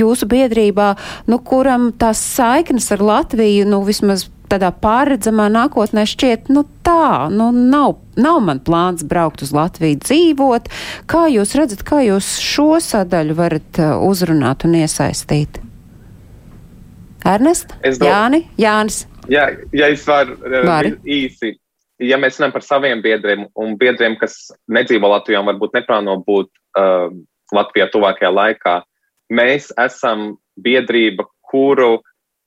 [0.00, 0.90] jūsu biedrībā,
[1.30, 7.50] nu, kuram tās saiknes ar Latviju, nu, vismaz tādā pārredzamā nākotnē šķiet, nu tā, nu
[7.54, 10.70] nav, nav man plāns braukt uz Latviju dzīvot.
[11.10, 15.62] Kā jūs redzat, kā jūs šo sadaļu varat uh, uzrunāt un iesaistīt?
[17.26, 17.74] Ernest?
[17.84, 18.44] Jāni?
[18.60, 19.04] Jānis?
[19.30, 20.94] Jā, ja es varu uh, Vari.
[21.04, 21.54] īsi.
[22.00, 26.48] Ja mēs runājam par saviem biedriem un biedriem, kas nedzīvo Latvijā un varbūt neplāno būt
[26.80, 27.10] uh,
[27.52, 28.78] Latvijā tuvākajā laikā,
[29.36, 31.98] mēs esam biedrība, kuru,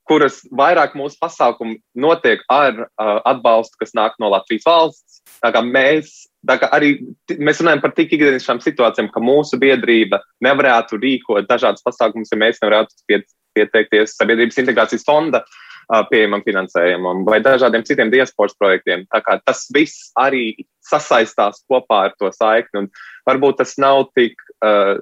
[0.10, 5.22] kuras vairāk mūsu pasākumu notiek ar uh, atbalstu, kas nāk no Latvijas valsts.
[5.44, 6.96] Tā kā mēs, tā kā arī
[7.38, 12.62] mēs runājam par tik ikdienišķām situācijām, ka mūsu biedrība nevarētu rīkot dažādas pasākumus, ja mēs
[12.64, 19.08] nevarētu piet, pieteikties sabiedrības integrācijas fonda uh, pieejamam finansējumam vai dažādiem citiem diasporas projektiem.
[19.14, 20.52] Tā kā tas viss arī
[20.84, 22.86] sasaistās kopā ar to saikni.
[22.86, 22.92] Un
[23.30, 25.00] varbūt tas nav tik uh,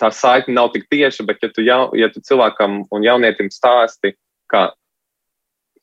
[0.00, 4.14] tā saikne nav tik tieša, bet ja tu, jau, ja tu cilvēkam un jaunietim stāsti,
[4.50, 4.70] ka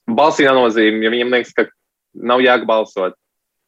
[0.08, 1.68] balsī nenozīme, ja viņam liekas, ka
[2.18, 3.18] nav jēga balsot,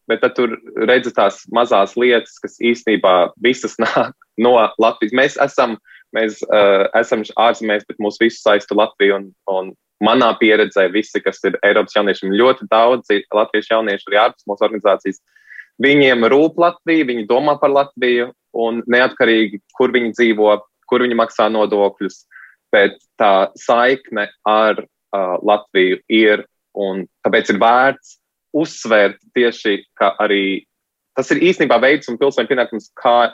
[0.10, 0.56] bet tad tur
[0.90, 5.16] redzi tās mazās lietas, kas īstenībā visas nāk no Latvijas.
[5.16, 5.78] Mēs esam,
[6.16, 9.72] mēs, uh, esam ārzemēs, bet mūs visus saista Latviju un, un
[10.04, 15.20] manā pieredzē visi, kas ir Eiropas jauniešiem, ļoti daudzi latviešu jaunieši arī ārpus mūsu organizācijas.
[15.84, 20.56] Viņiem rūp Latvija, viņi domā par Latviju, un neatkarīgi, kur viņi dzīvo,
[20.90, 22.24] kur viņi maksā nodokļus,
[22.74, 26.46] bet tā saikne ar uh, Latviju ir,
[26.80, 28.18] un tāpēc ir vērts
[28.56, 30.64] uzsvērt tieši, ka arī
[31.18, 33.34] tas ir īstenībā veids un pilsoņu pienākums, kā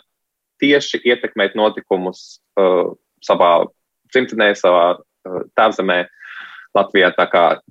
[0.62, 2.94] tieši ietekmēt notikumus uh,
[3.26, 3.68] savā
[4.13, 6.04] dzimtenē, savā uh, tēvzemē
[6.76, 7.12] Latvijā.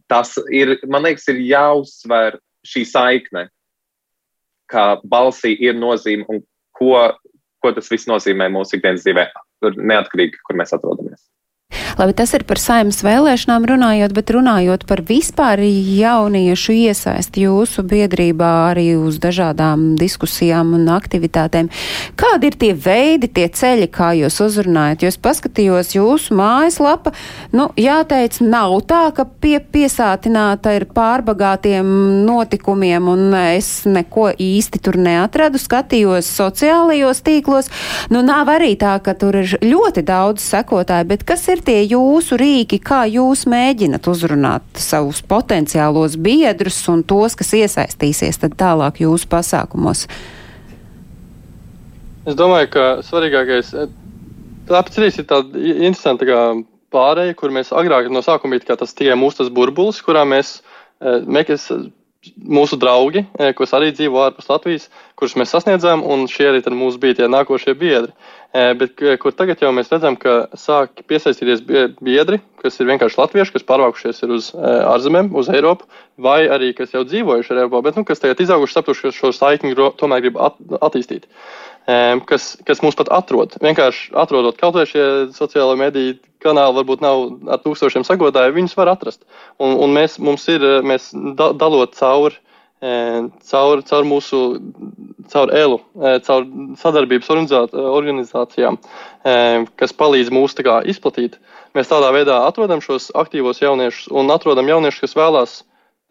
[0.09, 3.49] Tas ir, man liekas, ir jāuzsver šī saikne,
[4.73, 6.40] ka balsī ir nozīme un
[6.75, 7.12] ko
[7.64, 9.25] ko tas viss nozīmē mūsu ikdienas dzīvē,
[9.64, 11.23] neatkarīgi, kur mēs atrodamies.
[11.94, 18.48] Labi, tas ir par saimnes vēlēšanām runājot, bet runājot par vispār jauniešu iesaisti jūsu biedrībā
[18.72, 21.68] arī uz dažādām diskusijām un aktivitātēm.
[22.18, 25.04] Kādi ir tie veidi, tie ceļi, kā jūs uzrunājat?
[25.07, 27.12] Jūs paskatījos jūsu mājaslapa,
[27.54, 31.94] nu, jāteic, nav tā, ka pie, piesātināta ir pārbagātiem
[32.26, 37.70] notikumiem un es neko īsti tur neatradu, skatījos sociālajos tīklos.
[38.11, 42.38] Nu, nav arī tā, ka tur ir ļoti daudz sekotāju, bet kas ir tie jūsu
[42.40, 49.29] rīki, kā jūs mēģinat uzrunāt savus potenciālos biedrus un tos, kas iesaistīsies tad tālāk jūsu
[49.31, 50.07] pasākumos?
[52.25, 53.75] Es domāju, ka svarīgākais,
[54.70, 56.40] tāpēc arī ir tāda interesanta kā
[56.94, 60.61] pārēja, kur mēs agrāk no sākuma bija tas tikai mūsu burbulis, kurā mēs,
[61.01, 61.68] eh, mēs
[62.39, 67.01] mūsu draugi, eh, kas arī dzīvo ārpus Latvijas, kurus mēs sasniedzām, un šie arī mūsu
[67.01, 68.13] bija tie nākošie biedri.
[68.55, 71.65] Eh, bet kur tagad jau mēs redzam, ka sāk piesaistīties
[72.01, 75.85] biedri, kas ir vienkārši latvieši, kas pārvākušies uz eh, ārzemēm, uz Eiropu,
[76.19, 79.75] vai arī kas jau dzīvojuši Eiropā, bet nu, kas tagad izauguši, sapratuši, ka šo saikni
[79.75, 81.27] tomēr grib at attīstīt.
[82.25, 83.59] Kas, kas mūs pat atrod.
[83.61, 87.26] Vienkārši atrodot kaut vai šie sociālai mediju kanāli, varbūt nav
[87.57, 89.24] ar tūkstošiem sagotāju, viņus var atrast.
[89.59, 92.38] Un, un mēs, mums ir, mēs da, dalot cauri
[93.48, 94.40] caur, caur mūsu,
[95.33, 95.78] caur ELU,
[96.26, 96.46] caur
[96.80, 98.78] sadarbības organizācijām,
[99.78, 101.38] kas palīdz mūs kā, izplatīt.
[101.74, 105.54] Mēs tādā veidā atrodam šos aktīvos jauniešus un atrodam jauniešus, kas vēlās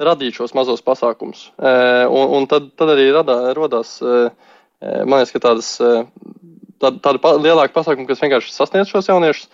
[0.02, 1.52] radīt šos mazos pasākumus.
[1.60, 4.00] Un, un tad, tad arī radā, rodās,
[4.82, 5.70] man liekas, tādas,
[6.82, 9.48] tāda, tāda lielāka pasākuma, kas vienkārši sasniedz šos jauniešus.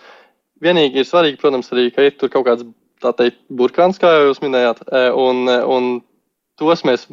[0.60, 2.66] Vienīgi ir svarīgi, protams, arī, ka ir tur kaut kāds
[3.00, 4.82] tā teikt, burkāns, kā jau jūs minējāt,
[5.16, 5.90] un, un
[6.60, 7.06] tos mēs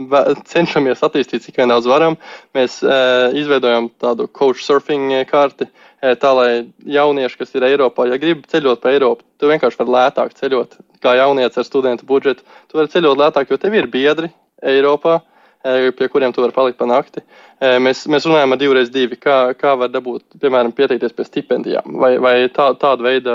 [0.51, 2.17] cenšamies attīstīt cik vien daudz varam.
[2.57, 6.49] Mēs uh, izveidojam tādu coach surfing karti, uh, tā lai
[6.97, 11.15] jaunieši, kas ir Eiropā, ja grib ceļot pa Eiropu, tu vienkārši vari lētāk ceļot, kā
[11.21, 12.43] jaunietis ar studentu budžetu.
[12.67, 14.31] Tu vari ceļot lētāk, jo tev ir biedri
[14.75, 15.21] Eiropā.
[15.65, 17.23] Uh, pie kuriem tu vari palikt pa nakti.
[17.57, 21.97] Uh, mēs, mēs runājam ar divreiz divi, kā, kā var dabūt, piemēram, pieteikties pie stipendijām
[21.97, 23.33] vai, vai tā, tādu veidu,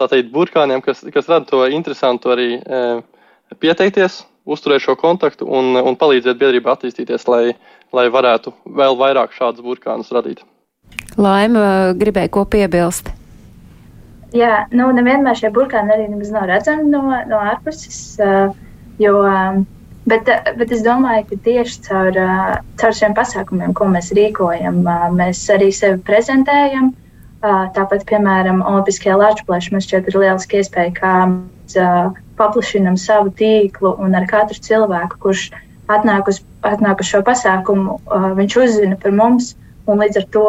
[0.00, 3.02] tā teikt, burkāniem, kas, kas rada to interesantu arī uh,
[3.60, 7.42] pieteikties, uzturēt šo kontaktu un, un palīdzēt biedrībai attīstīties, lai,
[7.92, 10.40] lai varētu vēl vairāk šādus burkānus radīt.
[11.20, 13.12] Laima gribēja ko piebilst.
[14.34, 18.16] Jā, nu, nevienmēr šie burkāni arī nav redzami no, no ārpuses.
[19.00, 19.14] Jo,
[20.10, 22.18] bet, bet es domāju, ka tieši caur,
[22.80, 24.82] caur šiem pasākumiem, ko mēs rīkojam,
[25.16, 26.92] mēs arī sevi prezentējam.
[27.40, 31.78] Tāpat, piemēram, Olimpiskajā Latvijas mums šķiet ir lieliski iespēja, kā mēs
[32.36, 35.46] paplašinam savu tīklu un ar katru cilvēku, kurš
[35.92, 37.96] atnāk uz, atnāk uz šo pasākumu,
[38.36, 39.54] viņš uzzina par mums,
[39.88, 40.46] un līdz ar to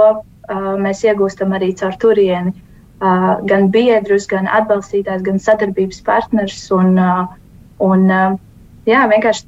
[0.84, 2.54] mēs iegūstam arī caur turieni
[3.50, 6.68] gan biedrus, gan atbalstītājus, gan sadarbības partnerus.
[6.76, 7.00] Un,
[7.82, 8.04] un,
[8.86, 9.48] jā, vienkārši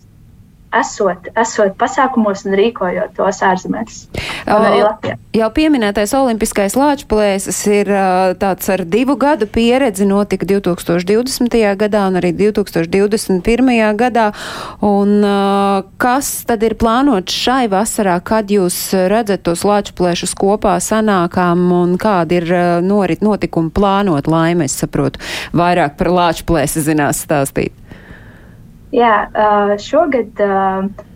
[0.79, 4.03] esot, esot pasākumos un rīkojot tos ārzemēs.
[5.33, 7.91] Jau pieminētais Olimpiskais lāčplēsis ir
[8.41, 11.57] tāds ar divu gadu pieredzi, notika 2020.
[11.79, 13.81] gadā un arī 2021.
[13.99, 14.29] gadā.
[14.83, 15.23] Un
[16.01, 18.79] kas tad ir plānots šai vasarā, kad jūs
[19.11, 22.51] redzat tos lāčplēšus kopā sanākām un kādi ir
[22.85, 25.21] norit notikumi plānot laime, es saprotu,
[25.55, 27.82] vairāk par lāčplēsi zinās stāstīt.
[28.93, 29.13] Jā,
[29.81, 30.37] šogad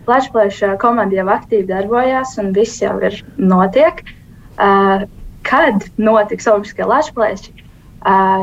[0.08, 4.02] Latvijas komanda jau aktīvi darbojās, un viss jau ir notiek.
[5.48, 7.46] Kad notiks Olimpiskie Latvijas?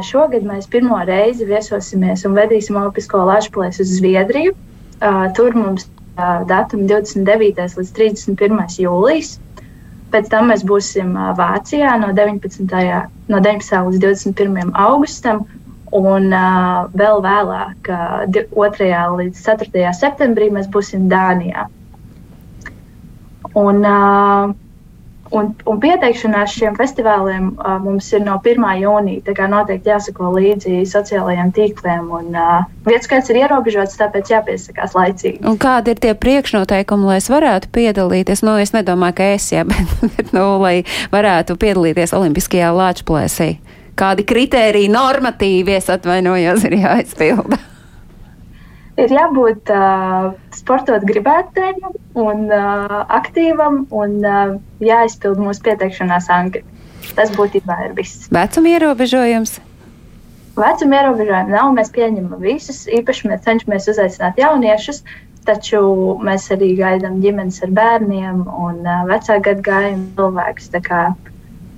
[0.07, 4.55] Šogad mēs pirmo reizi viesosimies un vedīsim Olimpisko Latvijas uz Zviedriju.
[5.35, 5.89] Tur mums
[6.47, 7.75] datumi 29.
[7.75, 8.79] līdz 31.
[8.85, 9.35] jūlijas.
[10.15, 12.71] Pēc tam mēs būsim Vācijā no 19.
[13.27, 13.83] No 19.
[13.89, 14.71] līdz 21.
[14.79, 15.43] augustam
[15.95, 18.91] Un uh, vēl vēlāk, uh, 2.
[19.21, 19.87] līdz 4.
[19.95, 21.69] septembrī, mēs būsim Dānijā.
[23.55, 24.51] Un, uh,
[25.31, 28.65] un, un pieteikšanās šiem festivāliem uh, mums ir no 1.
[28.81, 29.23] jūnija.
[29.29, 32.11] Tā kā noteikti jāsako līdzi sociālajiem tīkliem.
[32.17, 35.45] Un, uh, vietas skaits ir ierobežots, tāpēc jāpiesakās laicīgi.
[35.47, 38.43] Un kādi ir tie priekšnoteikumi, lai es varētu piedalīties?
[38.43, 40.81] Nu, es nedomāju, ka es, jā, bet, bet nu, lai
[41.15, 43.53] varētu piedalīties Olimpiskajā lāčplēsī
[43.99, 47.59] kādi kritēriji, normatīvi, es atvainojos, ir jāizpilda?
[48.95, 56.67] Ir jābūt uh, sportot gribētājam un uh, aktīvam un uh, jāizpild mūsu pieteikšanās anketa.
[57.15, 58.29] Tas būtībā ir viss.
[58.33, 59.59] Vecuma ierobežojums?
[60.55, 61.73] Vecuma ierobežojumi nav.
[61.75, 62.85] Mēs pieņemam visus.
[62.87, 65.03] Īpaši mēs cenšamies uzaicināt jauniešus,
[65.45, 65.83] taču
[66.23, 70.71] mēs arī gaidām ģimenes ar bērniem un uh, vecāku gadagājumu cilvēkus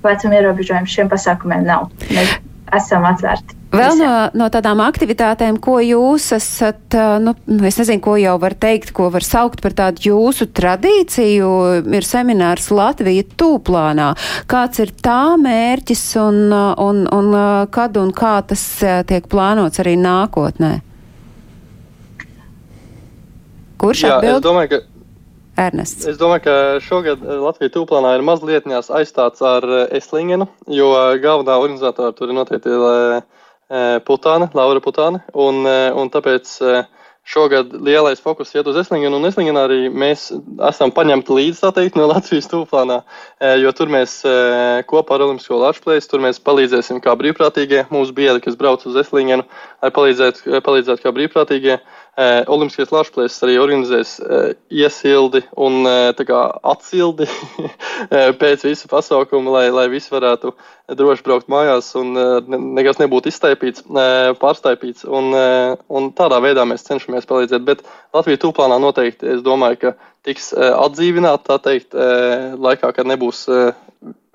[0.04, 1.90] vecuma ierobežojums šiem pasākumiem nav.
[2.10, 2.38] Mēs
[2.76, 3.56] esam atvērti.
[3.68, 7.34] Vēl no, no tādām aktivitātēm, ko jūs esat, nu,
[7.68, 11.50] es nezinu, ko jau var teikt, ko var saukt par tādu jūsu tradīciju,
[11.92, 14.14] ir seminārs Latvija tūplānā.
[14.48, 17.40] Kāds ir tā mērķis un, un, un
[17.76, 18.64] kad un kā tas
[19.12, 20.78] tiek plānots arī nākotnē?
[23.78, 24.40] Kurš Jā, atbild?
[24.40, 24.97] es domāju, ka
[25.58, 26.06] Ernests.
[26.10, 29.66] Es domāju, ka šogad Latvijas tūplānā ir mazliet aizstāts ar
[29.98, 30.92] Eslingenu, jo
[31.24, 32.78] galvenā organizatora tur ir noteikti
[34.08, 36.54] Putāna, Laura Putāna, un, un tāpēc
[37.28, 40.30] šogad lielais fokus iet uz Eslingenu, un Eslingenā arī mēs
[40.70, 43.02] esam paņemti līdzi, tā teikt, no Latvijas tūplānā,
[43.60, 44.22] jo tur mēs
[44.88, 49.44] kopā ar Olimpisko Latvijas, tur mēs palīdzēsim kā brīvprātīgie, mūsu biedri, kas brauc uz Eslingenu,
[49.84, 51.82] lai palīdzētu, palīdzētu kā brīvprātīgie.
[52.18, 54.16] Olimpiskais Latvijas arī organizēs
[54.74, 55.86] iesildi un
[56.18, 57.28] kā, atsildi
[58.42, 60.56] pēc visa pasaukuma, lai, lai visi varētu
[60.98, 63.86] droši braukt mājās un ne, nekas nebūtu iztaipīts,
[64.42, 65.06] pārstaipīts.
[65.06, 65.30] Un,
[65.94, 67.68] un tādā veidā mēs cenšamies palīdzēt.
[67.68, 67.86] Bet
[68.18, 69.94] Latvijas tūplānā noteikti, es domāju, ka
[70.26, 71.94] tiks atdzīvināta, tā teikt,
[72.58, 73.46] laikā, kad nebūs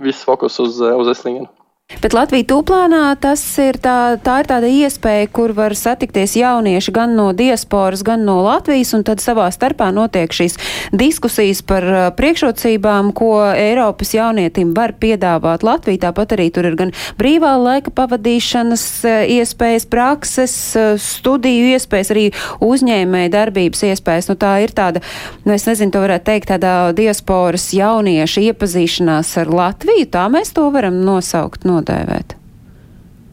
[0.03, 1.51] viss fokus uz, uz Eslingenu.
[2.00, 7.12] Bet Latvija tūplānā tas ir tā, tā ir tāda iespēja, kur var satikties jaunieši gan
[7.18, 10.57] no diasporas, gan no Latvijas, un tad savā starpā notiek šīs
[10.96, 16.07] diskusijas par uh, priekšrocībām, ko Eiropas jaunietim var piedāvāt Latvija.
[16.09, 22.26] Tāpat arī tur ir gan brīvā laika pavadīšanas uh, iespējas, prakses, uh, studiju iespējas, arī
[22.64, 24.31] uzņēmēja darbības iespējas.
[24.33, 25.05] Nu, tā ir tāda,
[25.44, 30.09] nu, es nezinu, to varētu teikt, tāda diasporas jaunieša iepazīšanās ar Latviju.
[30.12, 31.66] Tā mēs to varam nosaukt.
[31.68, 32.37] No nodēvēt?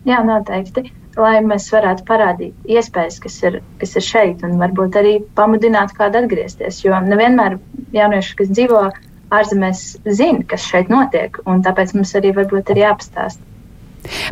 [0.10, 0.90] Jā, noteikti.
[1.20, 6.22] Lai mēs varētu parādīt iespējas, kas ir, kas ir šeit, un varbūt arī pamudināt kādu
[6.22, 6.84] atgriezties.
[6.86, 7.58] Jo nevienmēr
[7.96, 8.86] jaunieši, kas dzīvo
[9.36, 13.44] ārzemēs, zina, kas šeit notiek, un tāpēc mums arī varbūt ir jāpastāst.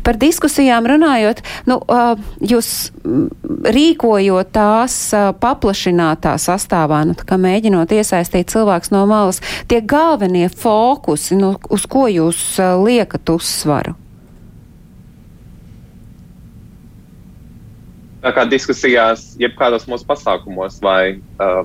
[0.03, 1.81] Par diskusijām runājot, nu,
[2.39, 2.69] jūs
[3.67, 4.95] rīkojot tās
[5.43, 12.55] paplašinātā sastāvā, nu, mēģinot iesaistīt cilvēks no malas, tie galvenie fokusi, nu, uz ko jūs
[12.87, 13.97] liekat uzsvaru?
[18.16, 18.16] Tā kā
[18.49, 21.63] diskusijās, jebkādos mūsu pasākumos, vai uh,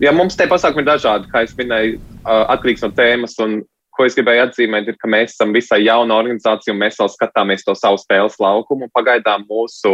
[0.00, 3.62] ja mums tie pasākumi ir dažādi, kā es minēju, uh, atkarīgs no tēmas un
[3.94, 7.62] ko es gribēju atzīmēt, ir, ka mēs esam visai jauna organizācija un mēs vēl skatāmies
[7.66, 8.88] to savu spēles laukumu.
[8.90, 9.92] Pagaidām mūsu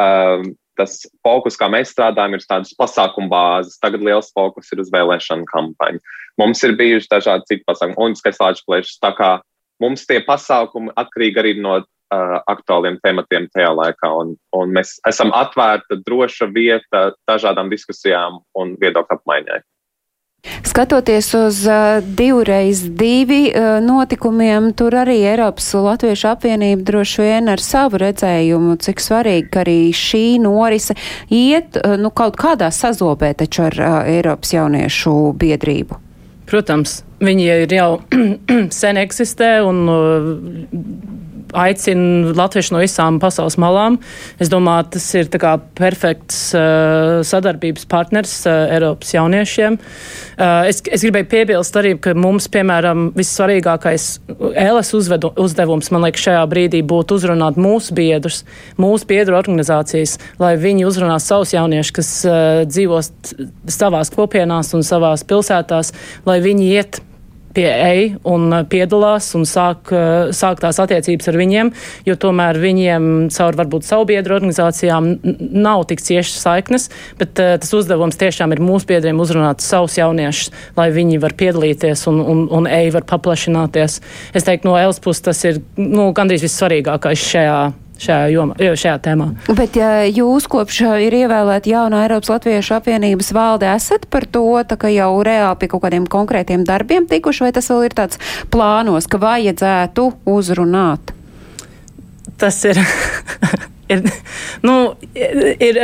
[0.00, 3.76] um, tas fokus, kā mēs strādājam, ir tādas pasākumu bāzes.
[3.82, 6.00] Tagad liels fokus ir uz vēlēšanu kampaņu.
[6.40, 9.20] Mums ir bijuši dažādi citi pasākumi, un skaistāču plēšas.
[9.84, 15.32] Mums tie pasākumi atkarīgi arī no uh, aktuāliem tematiem tajā laikā, un, un mēs esam
[15.34, 19.62] atvērta, droša vieta dažādām diskusijām un viedokļu apmaiņai.
[20.62, 27.62] Skatoties uz uh, divreiz divi uh, notikumiem, tur arī Eiropas Latviešu apvienība droši vien ar
[27.62, 30.94] savu redzējumu, cik svarīgi, ka arī šī norise
[31.32, 35.98] iet nu, kaut kādā sazobē taču ar Eiropas jauniešu biedrību.
[36.46, 37.90] Protams, viņi ir jau
[38.80, 40.28] sen eksistē un uh,
[41.54, 43.98] aicina latviešu no visām pasaules malām.
[44.42, 45.30] Es domāju, tas ir
[45.78, 49.78] perfekts uh, sadarbības partners uh, Eiropas jauniešiem.
[50.36, 54.08] Uh, es, es gribēju piebilst arī, ka mums, piemēram, vissvarīgākais
[54.66, 58.42] LS uzvedu, uzdevums, man liekas, šajā brīdī būtu uzrunāt mūsu biedrus,
[58.80, 63.12] mūsu biedru organizācijas, lai viņi uzrunā savus jauniešus, kas uh, dzīvos
[63.72, 65.92] savās kopienās un savās pilsētās,
[66.28, 67.02] lai viņi iet
[67.56, 71.72] pie EI un uh, piedalās un sāk, uh, sāk tās attiecības ar viņiem,
[72.08, 75.08] jo tomēr viņiem caur varbūt savu biedru organizācijām
[75.56, 76.88] nav tik ciešas saiknes,
[77.20, 82.06] bet uh, tas uzdevums tiešām ir mūsu biedriem uzrunāt savus jauniešus, lai viņi var piedalīties
[82.12, 84.00] un, un, un EI var paplašināties.
[84.36, 87.58] Es teiktu, no ELS puses tas ir nu, gandrīz vissvarīgākais šajā
[88.02, 89.28] šajā, jomā, šajā tēmā.
[89.58, 94.46] Bet ja jūs kopš ir ievēlēta jaunā Eiropas Latviešu apvienības valde, esat par to,
[94.78, 98.20] ka jau reāli pie kaut kādiem konkrētiem darbiem tikuši, vai tas vēl ir tāds
[98.52, 101.14] plānos, ka vajadzētu uzrunāt?
[102.36, 102.82] Tas ir.
[103.86, 104.02] Ir,
[104.66, 104.74] nu,
[105.14, 105.78] ir,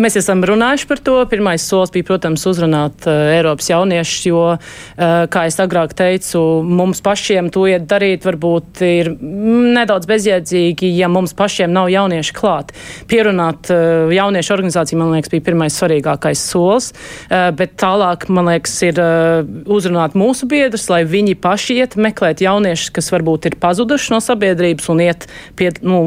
[0.00, 1.16] mēs esam runājuši par to.
[1.28, 7.02] Pirmais solis bija, protams, uzrunāt uh, Eiropas jauniešus, jo, uh, kā es agrāk teicu, mums
[7.04, 12.72] pašiem to iet darīt varbūt ir nedaudz bezjēdzīgi, ja mums pašiem nav jaunieši klāt.
[13.10, 18.78] Pierunāt uh, jauniešu organizāciju, man liekas, bija pirmais svarīgākais solis, uh, bet tālāk, man liekas,
[18.88, 24.16] ir uh, uzrunāt mūsu biedrus, lai viņi paši iet meklēt jauniešus, kas varbūt ir pazuduši
[24.16, 25.28] no sabiedrības un iet
[25.60, 26.00] pie, nu,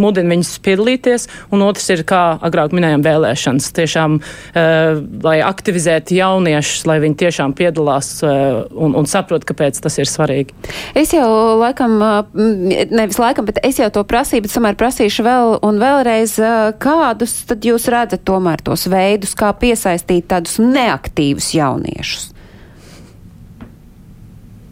[0.00, 3.70] mudina viņus piedalīties piedalīties, un otrs ir, kā agrāk minējām, vēlēšanas.
[3.76, 9.98] Tiešām, uh, lai aktivizētu jauniešus, lai viņi tiešām piedalās uh, un, un saprot, kāpēc tas
[9.98, 10.54] ir svarīgi.
[10.96, 11.98] Es jau laikam,
[12.34, 16.38] nevis laikam, bet es jau to prasīju, bet tomēr prasīšu vēl un vēlreiz,
[16.82, 22.32] kādus tad jūs redzat tomēr tos veidus, kā piesaistīt tādus neaktīvus jauniešus?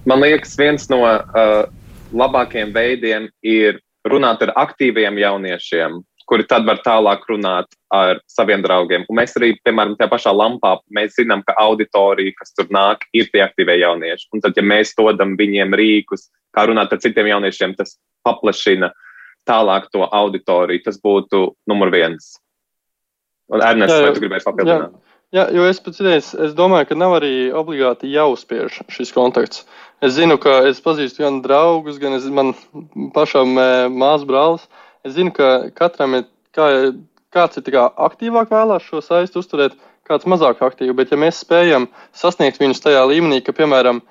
[0.04, 1.64] Man liekas, viens no uh,
[2.12, 9.04] labākajiem veidiem ir runāt ar aktīviem jauniešiem, kuri tad var tālāk runāt ar saviem draugiem.
[9.08, 13.28] Un mēs arī, piemēram, tajā pašā lampā, mēs zinām, ka auditorija, kas tur nāk, ir
[13.32, 14.30] tie aktīvie jaunieši.
[14.32, 18.92] Un tad, ja mēs dodam viņiem rīkus, kā runāt ar citiem jauniešiem, tas paplašina
[19.48, 20.86] tālāk to auditoriju.
[20.86, 22.34] Tas būtu numur viens.
[23.52, 24.94] Un Ernsts, vai tu gribēsi papildināt?
[24.94, 25.10] Jā.
[25.34, 29.64] Jā, jo es pēc idejas, es domāju, ka nav arī obligāti jāuzspiež šis kontakts.
[30.04, 32.52] Es zinu, ka es pazīstu gan draugus, gan es, man
[33.14, 33.54] pašam
[33.94, 34.66] māsas brālis.
[35.06, 36.26] Es zinu, ka katram ir,
[36.56, 36.66] kā,
[37.32, 40.92] kāds ir kā aktīvāk vēlās šo saistu uzturēt, kāds mazāk aktīvi.
[40.98, 44.02] Bet ja mēs spējam sasniegt viņus tajā līmenī, ka, piemēram,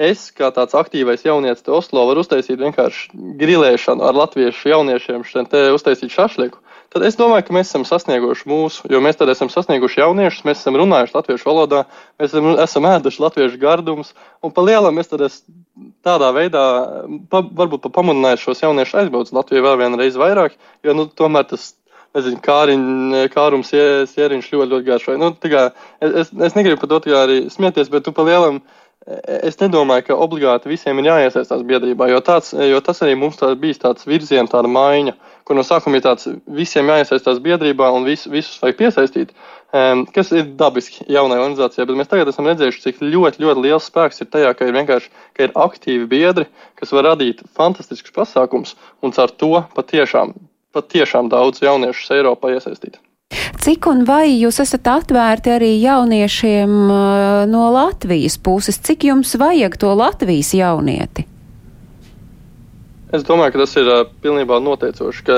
[0.00, 5.52] es kā tāds aktīvais jaunietis te Oslo varu uztaisīt vienkārši grilēšanu ar latviešu jauniešiem, šeit
[5.52, 6.58] te uztaisīt šašliku,
[6.90, 10.62] tad es domāju, ka mēs esam sasnieguši mūsu, jo mēs tad esam sasnieguši jauniešus, mēs
[10.62, 11.84] esam runājuši latviešu valodā,
[12.20, 15.26] mēs esam, esam ēduši latviešu gardumus, un pa lielam mēs tad
[16.06, 16.64] tādā veidā
[17.30, 21.46] pa, varbūt pa pamudinājuši šos jauniešus aizbraukt uz Latviju vēl vienreiz vairāk, jo nu, tomēr
[21.52, 21.70] tas
[22.16, 22.84] nezinu, kāriņ,
[23.30, 25.08] kārums, ieriņš ļoti, ļoti garš.
[25.20, 25.68] Nu, kā,
[26.02, 28.58] es, es negribu par to arī smieties, bet tu pa lielam
[29.06, 33.52] es nedomāju, ka obligāti visiem ir jāiesaistās biedrībā, jo, tāds, jo tas arī mums tā
[33.58, 35.14] bijis tāds virziens, tāda maiņa,
[35.48, 39.32] kur no sākuma ir tāds visiem jāiesaistās biedrībā un vis, visus vajag piesaistīt,
[40.14, 44.20] kas ir dabiski jaunai organizācijai, bet mēs tagad esam redzējuši, cik ļoti, ļoti liels spēks
[44.20, 46.48] ir tajā, ka ir vienkārši ka ir aktīvi biedri,
[46.78, 50.36] kas var radīt fantastiskus pasākums un ar to patiešām,
[50.76, 53.00] patiešām daudz jauniešus Eiropā iesaistīt.
[53.30, 58.80] Cik un vai jūs esat atvērti arī jauniešiem uh, no Latvijas puses?
[58.82, 61.26] Cik jums vajag to Latvijas jaunieti?
[63.14, 65.22] Es domāju, ka tas ir uh, pilnībā noteicoši.
[65.26, 65.36] Ka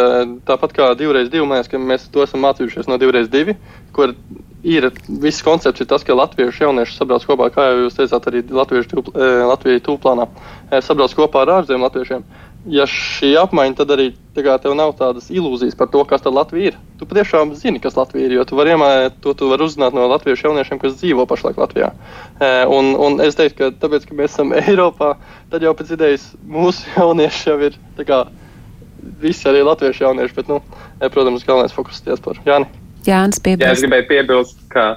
[0.49, 3.57] tāpat kā divreiz divi, mēs, mēs to esam mācījušies no divreiz divi,
[3.97, 4.15] kur
[4.63, 4.89] ir
[5.21, 9.11] viss koncepts ir tas, ka latviešu jaunieši sabrauc kopā, kā jau jūs teicāt, arī tūp,
[9.51, 10.29] Latvijas tūplānā,
[10.87, 12.25] sabrauc kopā ar ārzemju latviešiem
[12.71, 16.73] ja šī apmaiņa, tad arī kā, tev nav tādas ilūzijas par to, kas tad Latvija
[16.73, 16.77] ir.
[17.01, 20.07] Tu patiešām zini, kas Latvija ir, jo tu vari iemācīt to, tu vari uzzināt no
[20.13, 21.91] latviešu jauniešiem, kas dzīvo pašlaik Latvijā.
[22.39, 25.17] E, un, un es teiktu, ka tāpēc, ka mēs esam Eiropā,
[25.53, 28.25] tad jau pēc idejas mūsu jaunieši jau ir kā,
[29.23, 30.61] visi arī latviešu jaunieši, bet, nu,
[31.01, 32.43] e, protams, galvenais fokus ir diaspora.
[32.47, 32.71] Jāni.
[33.03, 33.67] Jānis piebilst.
[33.67, 34.93] Jā, es gribēju piebilst, ka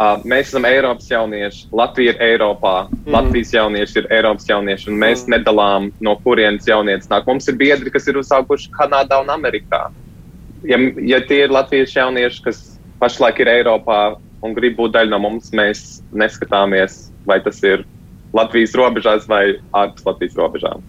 [0.00, 3.10] Uh, mēs esam Eiropas jaunieši, Latvija ir Eiropā, mm.
[3.12, 5.34] Latvijas jaunieši ir Eiropas jaunieši, un mēs mm.
[5.34, 7.28] nedalām, no kurienes jaunietis nāk.
[7.28, 9.82] Mums ir biedri, kas ir uzsākuši Kanādā un Amerikā.
[10.64, 12.62] Ja, ja tie ir latviešu jaunieši, kas
[13.02, 14.00] pašlaik ir Eiropā
[14.42, 17.84] un grib būt daļa no mums, mēs neskatāmies, vai tas ir
[18.32, 20.80] Latvijas robežās vai ārpus Latvijas robežām.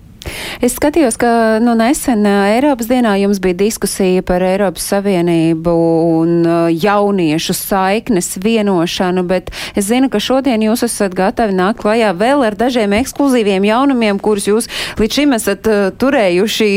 [0.62, 1.30] Es skatījos, ka
[1.64, 5.74] nu, nesen Eiropas dienā jums bija diskusija par Eiropas Savienību
[6.20, 6.34] un
[6.70, 12.58] jauniešu saiknes vienošanu, bet es zinu, ka šodien jūs esat gatavi nākt klajā vēl ar
[12.60, 14.70] dažiem ekskluzīviem jaunumiem, kurus jūs
[15.02, 16.70] līdz šim esat turējuši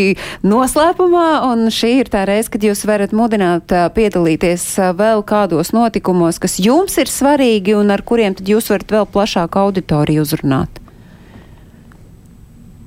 [0.46, 4.64] noslēpumā, un šī ir tā reize, kad jūs varat mudināt piedalīties
[4.96, 9.66] vēl kādos notikumos, kas jums ir svarīgi un ar kuriem tad jūs varat vēl plašāku
[9.66, 10.85] auditoriju uzrunāt.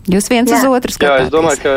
[0.10, 0.58] Jūs viens jā.
[0.58, 1.28] uz otru skatāties.
[1.28, 1.74] Jā, es domāju, ka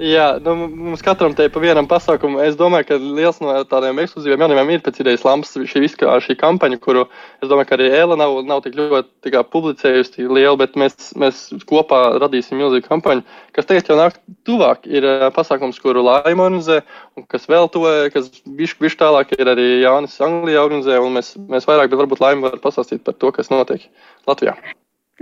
[0.00, 0.54] jā, nu,
[0.88, 4.84] mums katram te pa vienam pasākumam, es domāju, ka liels no tādiem ekskluzīviem jaunumiem ir
[4.84, 7.04] pēc idejas lampas šī, viska, šī kampaņa, kuru
[7.44, 11.42] es domāju, ka arī Ēla nav, nav tik ļoti kā, publicējusi liela, bet mēs, mēs
[11.68, 13.26] kopā radīsim milzīgu kampaņu,
[13.56, 14.16] kas tagad jau nāk
[14.48, 14.88] tuvāk.
[14.88, 15.04] Ir
[15.36, 16.80] pasākums, kuru Laima organizē,
[17.20, 17.84] un kas vēl to,
[18.16, 22.24] kas bišķi bišķi tālāk ir arī Jānis Anglijā organizē, un mēs, mēs vairāk, bet varbūt
[22.24, 23.84] Laima var pastāstīt par to, kas notiek
[24.24, 24.56] Latvijā.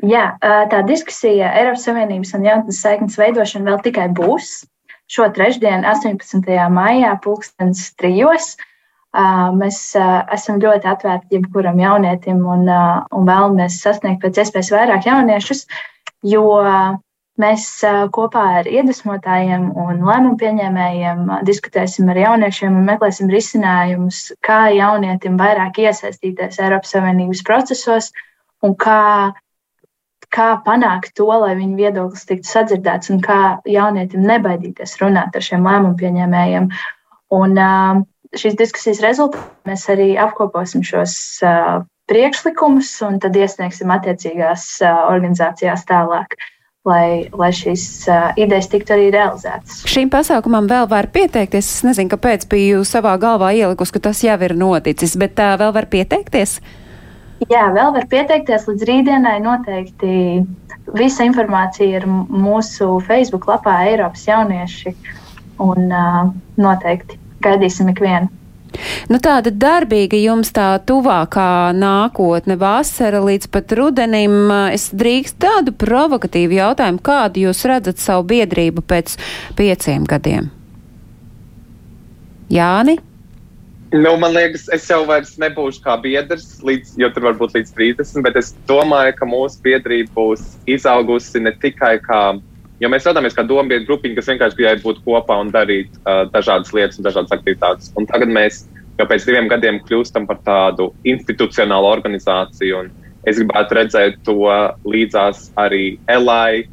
[0.02, 4.64] Jā, tā diskusija Eiropas Savienības un jaunatnes saiknes veidošana vēl tikai būs.
[5.06, 6.48] Šo trešdienu, 18.
[6.72, 8.54] maijā, pulkstenis trijos.
[9.54, 9.78] Mēs
[10.34, 15.66] esam ļoti atvērti jebkuram jaunietim un, un vēlamies sasniegt pēc iespējas vairāk jauniešus,
[16.26, 16.42] jo
[17.38, 17.68] mēs
[18.14, 25.78] kopā ar iedvesmotājiem un lēmumu pieņēmējiem diskutēsim ar jauniešiem un meklēsim risinājumus, kā jaunietim vairāk
[25.84, 28.10] iesaistīties Eiropas Savienības procesos
[28.66, 29.30] un kā
[30.34, 35.66] kā panākt to, lai viņa viedoklis tiktu sadzirdēts un kā jaunietim nebaidīties runāt ar šiem
[35.66, 36.70] lēmumu pieņēmējiem.
[37.34, 37.60] Un
[38.34, 41.14] šīs diskusijas rezultātā mēs arī apkoposim šos
[42.10, 46.36] priekšlikumus un tad iesniegsim attiecīgās organizācijās tālāk.
[46.84, 49.82] lai, lai šīs uh, idejas tiktu arī realizētas.
[49.88, 51.70] Šīm pasākumam vēl var pieteikties.
[51.78, 55.72] Es nezinu, kāpēc biju savā galvā ielikusi, ka tas jau ir noticis, bet uh, vēl
[55.76, 56.58] var pieteikties.
[57.50, 59.34] Jā, vēl var pieteikties līdz rītdienai.
[59.44, 60.44] Noteikti
[60.96, 64.94] visa informācija ir mūsu Facebook lapā Eiropas jaunieši.
[65.64, 68.30] Un uh, noteikti gaidīsim ikvienu.
[69.06, 74.50] Nu, tāda darbīga jums tā tuvākā nākotne, vasara līdz pat rudenim.
[74.74, 79.14] Es drīkst tādu provokatīvu jautājumu, kādu jūs redzat savu biedrību pēc
[79.58, 80.50] pieciem gadiem?
[82.50, 82.98] Jāni?
[83.94, 87.68] Nu, man liekas, es jau vairs nebūšu kā biedrs, līdz, jo tur var būt līdz
[87.76, 92.18] 30, bet es domāju, ka mūsu biedrība būs izaugusi ne tikai kā,
[92.82, 96.74] jo mēs radāmies kā dombiedru grupiņa, kas vienkārši gribēja būt kopā un darīt uh, dažādas
[96.74, 97.92] lietas un dažādas aktivitātes.
[97.94, 98.64] Un tagad mēs
[98.98, 102.88] jau pēc diviem gadiem kļūstam par tādu institucionālu organizāciju,
[103.30, 104.40] es gribētu redzēt to
[104.90, 106.64] līdzās arī Elai,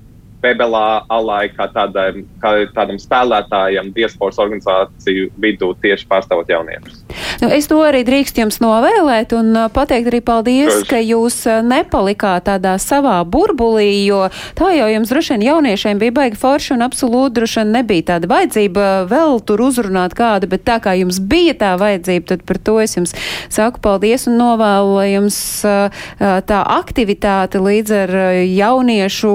[0.41, 7.00] Bebelā, Alai, kā tādam, kā tādam spēlētājam, diasporas organizāciju vidū tieši pārstāvot jauniešus.
[7.41, 10.87] Nu, es to arī drīkst jums novēlēt un pateikt arī paldies, Droši.
[10.91, 16.37] ka jūs nepalikāt tādā savā burbulī, jo tā jau jums droši vien jauniešiem bija baigi
[16.37, 20.93] forši un absolūti droši vien nebija tāda vajadzība vēl tur uzrunāt kādu, bet tā kā
[20.99, 23.15] jums bija tā vajadzība, tad par to es jums
[23.49, 25.39] saku paldies un novēlu, jums
[26.21, 29.33] tā aktivitāte līdz ar jauniešu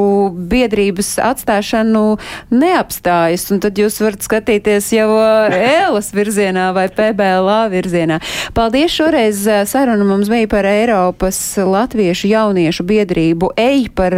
[0.54, 2.06] biedrības atstāšanu
[2.54, 5.10] neapstājas, un tad jūs varat skatīties jau
[5.58, 7.95] ēlas virzienā vai PBLA virzienā.
[8.56, 8.92] Paldies!
[8.96, 14.14] Šoreiz saruna mums bija par Eiropas latviešu jauniešu biedrību EI par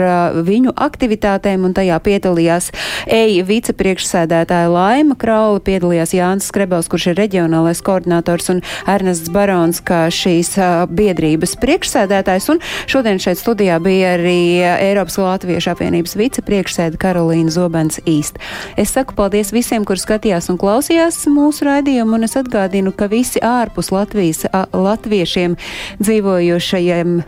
[0.46, 2.70] viņu aktivitātēm, un tajā piedalījās
[3.06, 10.06] EI vicepriekšsēdētāja Laima Kraula, piedalījās Jānis Skrebels, kurš ir reģionālais koordinators, un Ernests Barons, kā
[10.14, 10.54] šīs
[10.94, 12.48] biedrības priekšsēdētājs.
[12.54, 18.38] Un šodien šeit studijā bija arī Eiropas Latviešu apvienības vicepriekšsēde Karolīna Zobens īst.
[18.78, 23.42] Es saku paldies visiem, kur skatījās un klausījās mūsu raidījumu, un es atgādinu, ka visi
[23.68, 25.58] ārpus Latvijas latviešiem
[26.00, 27.20] dzīvojošajiem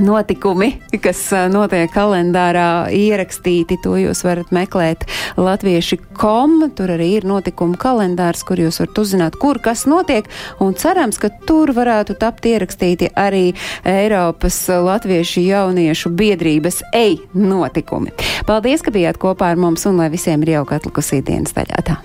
[0.00, 0.70] notikumi,
[1.02, 1.20] kas
[1.52, 5.04] notiek kalendārā ierakstīti, to jūs varat meklēt
[5.36, 6.54] latvieši.com.
[6.76, 10.28] Tur arī ir notikuma kalendārs, kur jūs varat uzzināt, kur kas notiek,
[10.64, 13.50] un cerams, ka tur varētu tapt ierakstīti arī
[13.88, 18.14] Eiropas latviešu jauniešu biedrības EI notikumi.
[18.48, 21.84] Paldies, ka bijāt kopā ar mums, un lai visiem ir jauka atlikusī dienas daļā.
[21.84, 22.00] Tā.